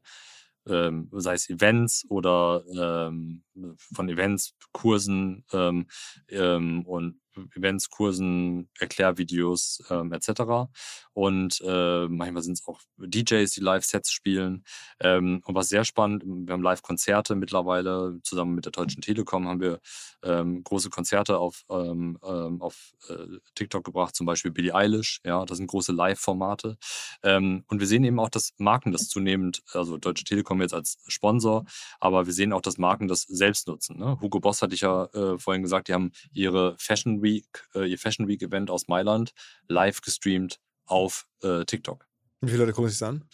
[0.68, 3.43] ähm, sei es Events oder ähm,
[3.78, 5.88] von Events, Kursen ähm,
[6.30, 7.20] ähm, und
[7.55, 10.69] Events, Kursen, Erklärvideos ähm, etc.
[11.13, 14.63] Und äh, manchmal sind es auch DJs, die Live-Sets spielen.
[14.99, 18.19] Ähm, und was sehr spannend, wir haben Live-Konzerte mittlerweile.
[18.23, 19.79] Zusammen mit der Deutschen Telekom haben wir
[20.23, 25.19] ähm, große Konzerte auf, ähm, ähm auf äh, TikTok gebracht, zum Beispiel Billie Eilish.
[25.25, 26.77] Ja, das sind große Live-Formate.
[27.23, 30.97] Ähm, und wir sehen eben auch, dass Marken das zunehmend, also Deutsche Telekom jetzt als
[31.07, 31.65] Sponsor,
[31.99, 33.97] aber wir sehen auch, dass Marken das selbst nutzen.
[33.97, 34.19] Ne?
[34.21, 37.97] Hugo Boss hatte ich ja äh, vorhin gesagt, die haben ihre Fashion Week, äh, ihr
[37.97, 39.34] Fashion Week Event aus Mailand
[39.67, 42.07] live gestreamt auf äh, TikTok.
[42.41, 43.26] Wie viele Leute gucken sich das an?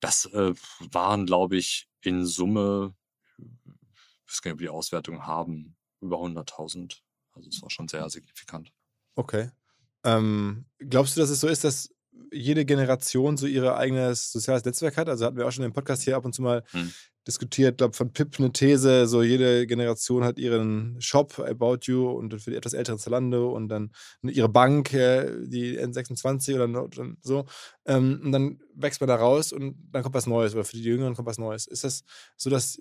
[0.00, 0.54] Das äh,
[0.92, 2.94] waren, glaube ich, in Summe,
[3.38, 7.00] ich weiß gar nicht, ob die Auswertungen haben, über 100.000.
[7.32, 8.72] Also es war schon sehr signifikant.
[9.14, 9.50] Okay.
[10.04, 11.94] Ähm, glaubst du, dass es so ist, dass
[12.32, 15.08] jede Generation so ihr eigenes soziales Netzwerk hat?
[15.08, 16.92] Also hatten wir auch schon im Podcast hier ab und zu mal hm
[17.26, 22.40] diskutiert, glaube von Pip eine These, so jede Generation hat ihren Shop, About You und
[22.40, 23.92] für die etwas älteren Zalando und dann
[24.22, 27.44] ihre Bank, die N26 oder so.
[27.86, 30.82] Ähm, und dann wächst man da raus und dann kommt was Neues oder für die
[30.82, 31.66] Jüngeren kommt was Neues.
[31.66, 32.04] Ist das
[32.36, 32.80] so, dass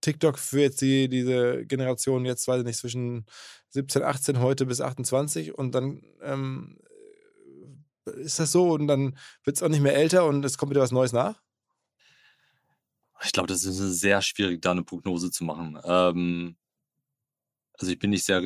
[0.00, 3.26] TikTok für jetzt die, diese Generation jetzt, weiß ich nicht, zwischen
[3.70, 6.78] 17, 18 heute bis 28 und dann ähm,
[8.04, 10.80] ist das so und dann wird es auch nicht mehr älter und es kommt wieder
[10.80, 11.40] was Neues nach?
[13.22, 15.78] Ich glaube, das ist sehr schwierig, da eine Prognose zu machen.
[15.84, 16.56] Ähm,
[17.78, 18.42] also ich bin nicht sehr,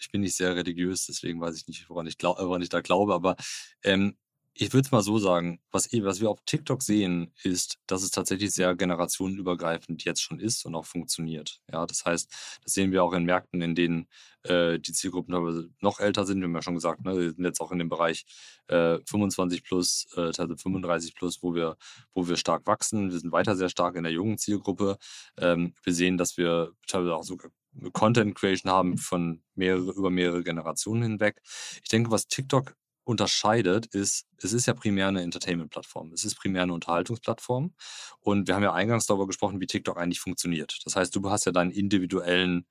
[0.00, 2.80] ich bin nicht sehr religiös, deswegen weiß ich nicht, woran ich, glaub, woran ich da
[2.80, 3.14] glaube.
[3.14, 3.36] Aber
[3.82, 4.16] ähm,
[4.58, 8.10] ich würde es mal so sagen, was, was wir auf TikTok sehen, ist, dass es
[8.10, 11.60] tatsächlich sehr generationenübergreifend jetzt schon ist und auch funktioniert.
[11.70, 12.32] Ja, das heißt,
[12.64, 14.08] das sehen wir auch in Märkten, in denen
[14.44, 16.40] äh, die Zielgruppen noch älter sind.
[16.40, 18.24] Wir haben ja schon gesagt, ne, wir sind jetzt auch in dem Bereich
[18.68, 21.76] äh, 25 plus, äh, 35 plus, wo wir,
[22.14, 23.10] wo wir stark wachsen.
[23.10, 24.96] Wir sind weiter sehr stark in der jungen Zielgruppe.
[25.36, 27.50] Ähm, wir sehen, dass wir teilweise auch sogar
[27.92, 31.42] Content Creation haben von mehrere, über mehrere Generationen hinweg.
[31.82, 32.74] Ich denke, was TikTok
[33.06, 36.12] unterscheidet, ist, es ist ja primär eine Entertainment-Plattform.
[36.12, 37.72] Es ist primär eine Unterhaltungsplattform.
[38.20, 40.80] Und wir haben ja eingangs darüber gesprochen, wie TikTok eigentlich funktioniert.
[40.84, 42.66] Das heißt, du hast ja deinen individuellen,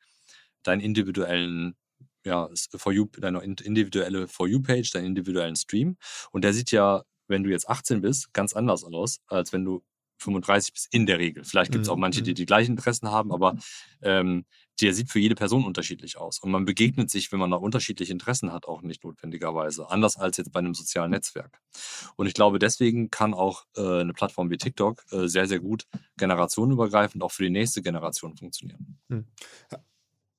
[0.64, 1.78] deinen individuellen
[2.26, 5.96] ja, For You, deine individuelle For You-Page, deinen individuellen Stream.
[6.32, 9.84] Und der sieht ja, wenn du jetzt 18 bist, ganz anders aus, als wenn du
[10.18, 11.46] 35 bist in der Regel.
[11.46, 12.36] Vielleicht gibt es auch mhm, manche, die mhm.
[12.36, 13.56] die gleichen Interessen haben, aber
[14.02, 14.46] ähm,
[14.82, 16.40] der sieht für jede Person unterschiedlich aus.
[16.40, 19.90] Und man begegnet sich, wenn man da unterschiedliche Interessen hat, auch nicht notwendigerweise.
[19.90, 21.62] Anders als jetzt bei einem sozialen Netzwerk.
[22.16, 25.88] Und ich glaube, deswegen kann auch äh, eine Plattform wie TikTok äh, sehr, sehr gut
[26.18, 29.00] generationenübergreifend auch für die nächste Generation funktionieren.
[29.10, 29.26] Hm.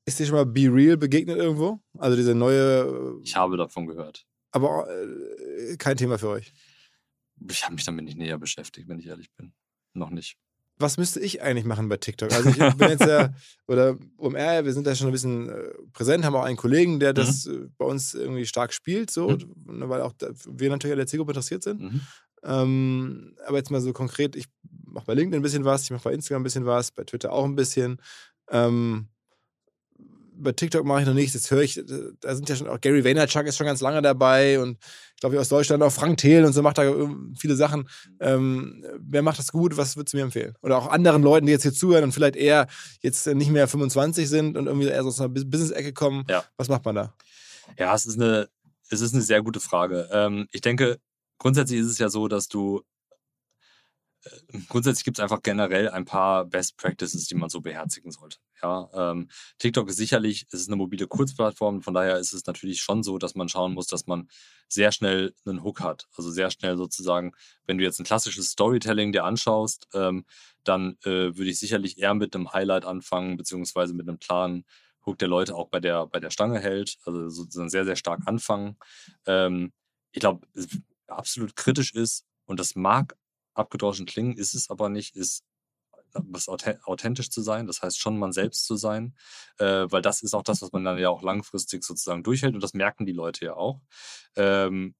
[0.05, 1.80] Ist dir schon mal Be Real begegnet irgendwo?
[1.99, 3.18] Also diese neue.
[3.22, 4.26] Ich habe davon gehört.
[4.53, 6.53] Aber äh, kein Thema für euch.
[7.51, 9.53] Ich habe mich damit nicht näher beschäftigt, wenn ich ehrlich bin.
[9.95, 10.39] Noch nicht
[10.79, 12.33] was müsste ich eigentlich machen bei TikTok?
[12.33, 13.31] Also ich bin jetzt ja,
[13.66, 17.12] oder UMR, wir sind da schon ein bisschen äh, präsent, haben auch einen Kollegen, der
[17.12, 17.64] das mhm.
[17.64, 19.79] Äh, bei uns irgendwie stark spielt, so, mhm.
[19.79, 20.12] Ne, weil auch
[20.47, 21.81] wir natürlich an der Zielgruppe interessiert sind.
[21.81, 22.01] Mhm.
[22.45, 24.47] Ähm, aber jetzt mal so konkret, ich
[24.85, 27.33] mache bei LinkedIn ein bisschen was, ich mache bei Instagram ein bisschen was, bei Twitter
[27.33, 28.01] auch ein bisschen.
[28.51, 29.09] Ähm,
[30.39, 31.34] bei TikTok mache ich noch nichts.
[31.34, 31.80] Jetzt höre ich,
[32.20, 34.78] da sind ja schon auch Gary Vaynerchuk ist schon ganz lange dabei und
[35.14, 36.93] ich glaube, aus Deutschland auch Frank Thiel und so macht da
[37.39, 37.89] viele Sachen.
[38.20, 39.76] Ähm, wer macht das gut?
[39.76, 40.55] Was würdest du mir empfehlen?
[40.62, 42.66] Oder auch anderen Leuten, die jetzt hier zuhören und vielleicht eher
[43.01, 46.24] jetzt nicht mehr 25 sind und irgendwie eher so aus einer Business-Ecke kommen.
[46.28, 46.45] Ja.
[46.57, 47.14] Was macht man da?
[47.78, 48.49] Ja, es ist eine,
[48.91, 50.09] es ist eine sehr gute Frage.
[50.12, 50.99] Ähm, ich denke,
[51.39, 52.82] grundsätzlich ist es ja so, dass du äh,
[54.68, 58.39] grundsätzlich gibt es einfach generell ein paar Best Practices, die man so beherzigen sollte.
[58.62, 62.81] Ja, ähm, TikTok ist sicherlich, es ist eine mobile Kurzplattform, von daher ist es natürlich
[62.81, 64.29] schon so, dass man schauen muss, dass man
[64.68, 66.07] sehr schnell einen Hook hat.
[66.16, 67.33] Also sehr schnell sozusagen,
[67.66, 70.24] wenn du jetzt ein klassisches Storytelling dir anschaust, ähm,
[70.64, 74.64] dann äh, würde ich sicherlich eher mit einem Highlight anfangen, beziehungsweise mit einem klaren
[75.05, 76.97] Hook, der Leute auch bei der, bei der Stange hält.
[77.05, 78.77] Also sozusagen sehr, sehr stark anfangen.
[79.27, 79.72] Ähm,
[80.12, 80.47] ich glaube,
[81.07, 83.16] absolut kritisch ist, und das mag
[83.57, 85.45] abgedroschen klingen, ist es aber nicht, ist
[86.13, 89.15] was authentisch zu sein, das heißt schon man selbst zu sein,
[89.59, 92.63] äh, weil das ist auch das, was man dann ja auch langfristig sozusagen durchhält und
[92.63, 93.81] das merken die Leute ja auch.
[94.37, 94.95] Ähm,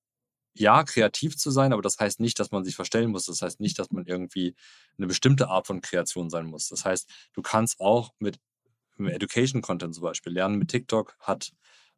[0.59, 3.27] ja, kreativ zu sein, aber das heißt nicht, dass man sich verstellen muss.
[3.27, 4.55] Das heißt nicht, dass man irgendwie
[4.97, 6.69] eine bestimmte Art von Kreation sein muss.
[6.69, 8.39] Das heißt, du kannst auch mit
[8.99, 10.59] Education Content zum Beispiel lernen.
[10.59, 11.53] Mit TikTok hat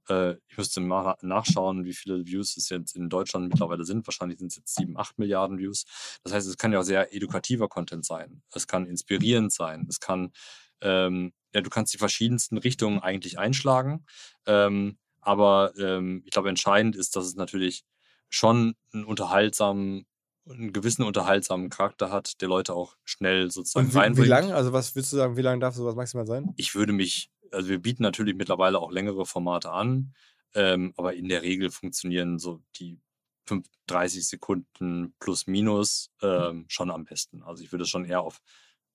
[0.08, 4.06] äh, ich müsste mal nachschauen, wie viele Views es jetzt in Deutschland mittlerweile sind.
[4.06, 5.84] Wahrscheinlich sind es jetzt sieben, acht Milliarden Views.
[6.24, 8.42] Das heißt, es kann ja auch sehr edukativer Content sein.
[8.52, 9.86] Es kann inspirierend sein.
[9.88, 10.32] Es kann,
[10.80, 14.04] ähm, ja, du kannst die verschiedensten Richtungen eigentlich einschlagen.
[14.46, 17.84] Ähm, aber ähm, ich glaube, entscheidend ist, dass es natürlich
[18.28, 20.06] schon einen unterhaltsamen
[20.50, 24.26] einen gewissen unterhaltsamen Charakter hat, der Leute auch schnell sozusagen Und wie, reinbringt.
[24.26, 24.52] Wie lang?
[24.52, 26.52] Also was würdest du sagen, wie lange darf sowas maximal sein?
[26.56, 30.14] Ich würde mich also wir bieten natürlich mittlerweile auch längere Formate an.
[30.54, 32.98] Ähm, aber in der Regel funktionieren so die
[33.46, 37.42] 5, 30 Sekunden plus minus ähm, schon am besten.
[37.42, 38.40] Also ich würde es schon eher auf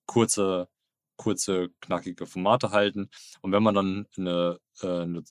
[0.06, 0.68] kurze,
[1.16, 3.10] kurze, knackige Formate halten.
[3.40, 5.24] Und wenn man dann eine, äh, eine,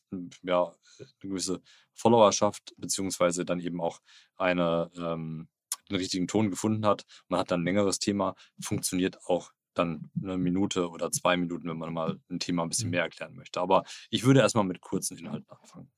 [0.43, 1.61] ja, eine gewisse
[1.93, 3.99] Followerschaft, beziehungsweise dann eben auch
[4.35, 5.47] eine, ähm,
[5.89, 10.37] den richtigen Ton gefunden hat, man hat dann ein längeres Thema, funktioniert auch dann eine
[10.37, 12.91] Minute oder zwei Minuten, wenn man mal ein Thema ein bisschen Mhm.
[12.91, 13.59] mehr erklären möchte.
[13.61, 15.89] Aber ich würde erstmal mit kurzen Inhalten anfangen.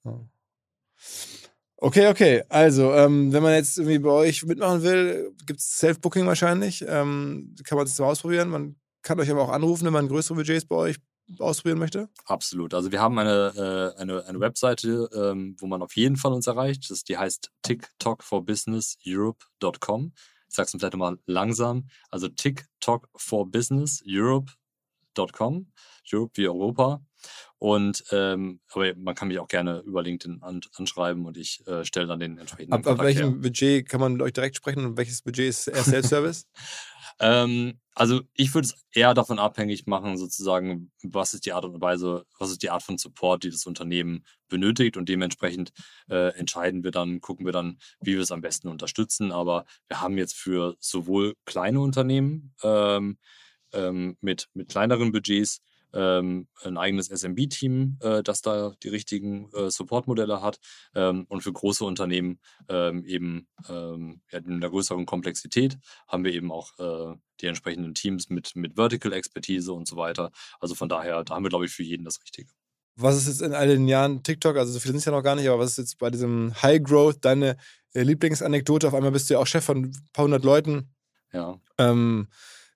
[1.77, 2.43] Okay, okay.
[2.49, 6.83] Also, ähm, wenn man jetzt irgendwie bei euch mitmachen will, gibt es Self-Booking wahrscheinlich.
[6.87, 8.49] Ähm, kann man es mal ausprobieren.
[8.49, 10.95] Man kann euch aber auch anrufen, wenn man größere Budgets bei euch
[11.39, 12.07] ausprobieren möchte.
[12.25, 12.73] Absolut.
[12.73, 16.47] Also wir haben eine, äh, eine, eine Webseite, ähm, wo man auf jeden Fall uns
[16.47, 16.89] erreicht.
[16.89, 20.13] Das, die heißt tiktokforbusinesseurope.com.
[20.55, 21.89] Ich sag's vielleicht nochmal langsam.
[22.09, 24.05] Also tiktokforbusinesseurope.com.
[24.07, 24.53] Europe
[25.17, 27.01] wie Europa.
[27.57, 31.83] Und ähm, aber man kann mich auch gerne über LinkedIn an, anschreiben und ich äh,
[31.83, 33.23] stelle dann den entsprechenden Ab, ab Kontakt her.
[33.23, 36.47] welchem Budget kann man mit euch direkt sprechen und welches Budget ist eher Self-Service?
[37.19, 41.79] Ähm, also ich würde es eher davon abhängig machen, sozusagen, was ist die Art und
[41.79, 45.71] Weise, was ist die Art von Support, die das Unternehmen benötigt und dementsprechend
[46.09, 49.31] äh, entscheiden wir dann, gucken wir dann, wie wir es am besten unterstützen.
[49.31, 53.17] Aber wir haben jetzt für sowohl kleine Unternehmen ähm,
[53.75, 55.61] ähm, mit, mit kleineren Budgets
[55.95, 60.59] ähm, ein eigenes SMB-Team, äh, das da die richtigen äh, Support-Modelle hat
[60.93, 66.33] ähm, und für große Unternehmen ähm, eben ähm, ja, in einer größeren Komplexität haben wir
[66.33, 70.31] eben auch äh, die entsprechenden Teams mit, mit Vertical-Expertise und so weiter.
[70.59, 72.51] Also von daher, da haben wir, glaube ich, für jeden das Richtige.
[72.97, 75.23] Was ist jetzt in all den Jahren TikTok, also so viele sind es ja noch
[75.23, 77.57] gar nicht, aber was ist jetzt bei diesem High Growth deine
[77.93, 78.87] äh, Lieblingsanekdote?
[78.87, 80.93] Auf einmal bist du ja auch Chef von ein paar hundert Leuten.
[81.33, 81.59] Ja.
[81.77, 82.27] Ähm,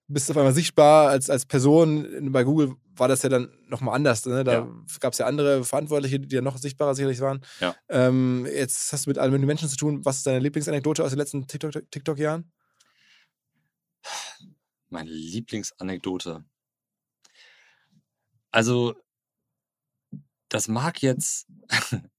[0.09, 2.31] bist auf einmal sichtbar als, als Person.
[2.31, 4.25] Bei Google war das ja dann nochmal anders.
[4.25, 4.43] Ne?
[4.43, 4.67] Da Ja.
[4.99, 7.41] gab es ja andere Verantwortliche, die ja noch sichtbarer sicherlich waren.
[7.61, 7.75] Ja.
[7.87, 10.03] Ähm, jetzt hast du mit allen möglichen Menschen zu tun.
[10.03, 12.51] Was ist deine Lieblingsanekdote aus den letzten TikTok- TikTok-Jahren?
[14.89, 16.43] Meine Lieblingsanekdote.
[18.51, 18.95] Also,
[20.49, 21.47] das mag jetzt,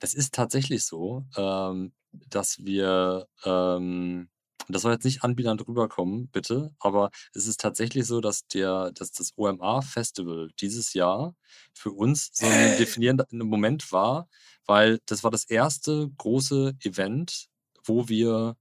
[0.00, 4.28] das ist tatsächlich so, ähm, dass wir, ähm,
[4.72, 9.12] das soll jetzt nicht anbiedernd rüberkommen, bitte, aber es ist tatsächlich so, dass der, dass
[9.12, 11.34] das OMA-Festival dieses Jahr
[11.72, 14.28] für uns so ein definierender Moment war,
[14.66, 17.46] weil das war das erste große Event,
[17.84, 18.56] wo wir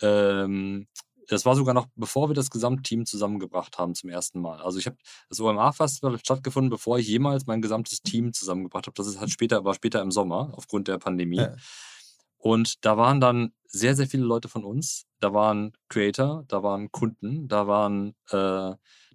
[0.00, 0.86] ähm,
[1.28, 4.60] das war sogar noch, bevor wir das Gesamtteam zusammengebracht haben zum ersten Mal.
[4.60, 4.96] Also ich habe
[5.28, 8.94] das OMA-Festival stattgefunden, bevor ich jemals mein gesamtes Team zusammengebracht habe.
[8.96, 11.38] Das ist halt später, war später im Sommer aufgrund der Pandemie.
[11.38, 11.54] Ja.
[12.36, 15.06] Und da waren dann sehr, sehr viele Leute von uns.
[15.22, 18.34] Da waren Creator, da waren Kunden, da waren, äh,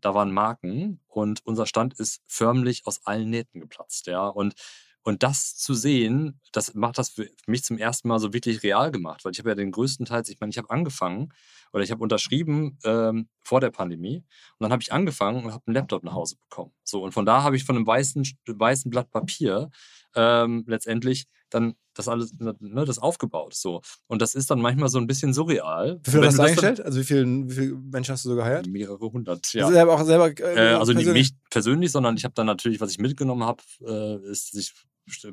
[0.01, 4.27] da waren Marken und unser Stand ist förmlich aus allen Nähten geplatzt, ja.
[4.27, 4.55] Und
[5.03, 8.91] und das zu sehen, das macht das für mich zum ersten Mal so wirklich real
[8.91, 11.33] gemacht, weil ich habe ja den größten Teil, ich meine, ich habe angefangen
[11.71, 14.25] oder ich habe unterschrieben ähm, vor der Pandemie und
[14.63, 16.73] dann habe ich angefangen und habe einen Laptop nach Hause bekommen.
[16.83, 19.69] So und von da habe ich von einem weißen weißen Blatt Papier
[20.15, 23.53] ähm, letztendlich dann das alles ne, das aufgebaut.
[23.55, 25.99] So und das ist dann manchmal so ein bisschen surreal.
[26.03, 26.81] Wie viel hast du eingestellt?
[26.81, 28.67] Also wie viele wie viel Menschen hast du so geheiert?
[28.67, 29.61] Mehrere hundert, Ja.
[29.61, 29.65] ja.
[29.65, 30.39] Also selber auch selber.
[30.39, 31.31] Äh, also nicht persönlich?
[31.31, 34.73] mich persönlich, sondern ich habe dann natürlich, was ich mitgenommen habe, äh, ist, dass ich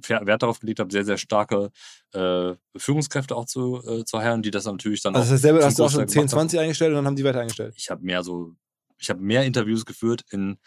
[0.09, 1.71] Wert darauf gelegt habe, sehr, sehr starke
[2.13, 5.33] äh, Führungskräfte auch zu, äh, zu heiren, die das natürlich dann Also auch.
[5.33, 6.39] heißt, selber hast du auch schon Großteil 10, gemacht haben.
[6.49, 7.75] 20 eingestellt und dann haben die weiter eingestellt.
[7.77, 8.53] Ich habe mehr so,
[8.99, 10.59] ich habe mehr Interviews geführt in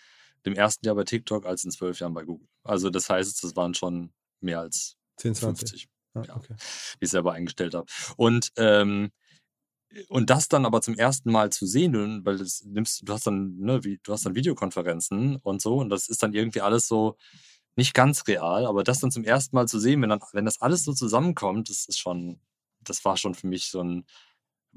[0.46, 2.48] dem ersten Jahr bei TikTok als in zwölf Jahren bei Google.
[2.64, 4.12] Also das heißt, das waren schon
[4.42, 5.70] mehr als 10, 20.
[5.70, 6.36] 50 Ah, ja.
[6.36, 6.56] okay.
[7.00, 7.86] die ich selber eingestellt habe.
[8.16, 9.12] Und, ähm,
[10.10, 13.58] und das dann aber zum ersten Mal zu sehen, weil das nimmst, du hast dann,
[13.58, 17.18] ne, wie, du hast dann Videokonferenzen und so, und das ist dann irgendwie alles so
[17.76, 20.62] nicht ganz real, aber das dann zum ersten Mal zu sehen, wenn dann, wenn das
[20.62, 22.42] alles so zusammenkommt, das ist schon,
[22.82, 24.06] das war schon für mich so ein,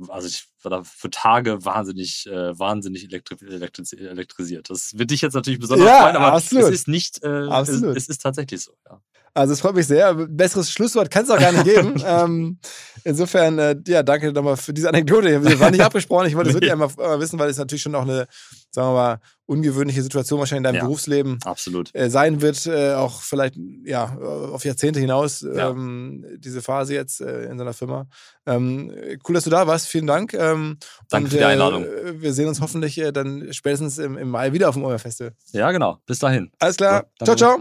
[0.08, 4.70] also ich war da für Tage wahnsinnig, äh, wahnsinnig elektri elektri elektrisiert.
[4.70, 6.64] Das wird dich jetzt natürlich besonders Ja, freuen, aber absolut.
[6.64, 9.02] es ist nicht, äh, es, es ist tatsächlich so, ja.
[9.32, 10.12] Also es freut mich sehr.
[10.14, 11.94] Besseres Schlusswort kann es auch gar nicht geben.
[12.06, 12.58] ähm,
[13.04, 15.44] insofern, äh, ja, danke nochmal für diese Anekdote.
[15.44, 16.26] Wir waren nicht abgesprochen.
[16.26, 16.62] Ich wollte es Nee.
[16.62, 18.26] wirklich einmal wissen, weil es natürlich schon auch eine,
[18.70, 20.82] sagen wir mal, ungewöhnliche Situation wahrscheinlich in deinem Ja.
[20.84, 21.90] Berufsleben Absolut.
[21.94, 23.54] äh, sein wird, äh, auch vielleicht
[23.84, 25.70] ja auf Jahrzehnte hinaus, Ja.
[25.70, 28.06] ähm, diese Phase jetzt äh, in so einer Firma.
[28.46, 28.92] Ähm,
[29.28, 29.88] cool, dass du da warst.
[29.88, 30.34] Vielen Dank.
[30.34, 30.78] Ähm,
[31.08, 31.84] Danke und, für die Einladung.
[31.84, 35.32] Äh, wir sehen uns hoffentlich äh, dann spätestens im, im Mai wieder auf dem OMR-Festival.
[35.52, 35.98] Ja, genau.
[36.06, 36.50] Bis dahin.
[36.60, 37.06] Alles klar.
[37.20, 37.60] Ja, ciao, ciao.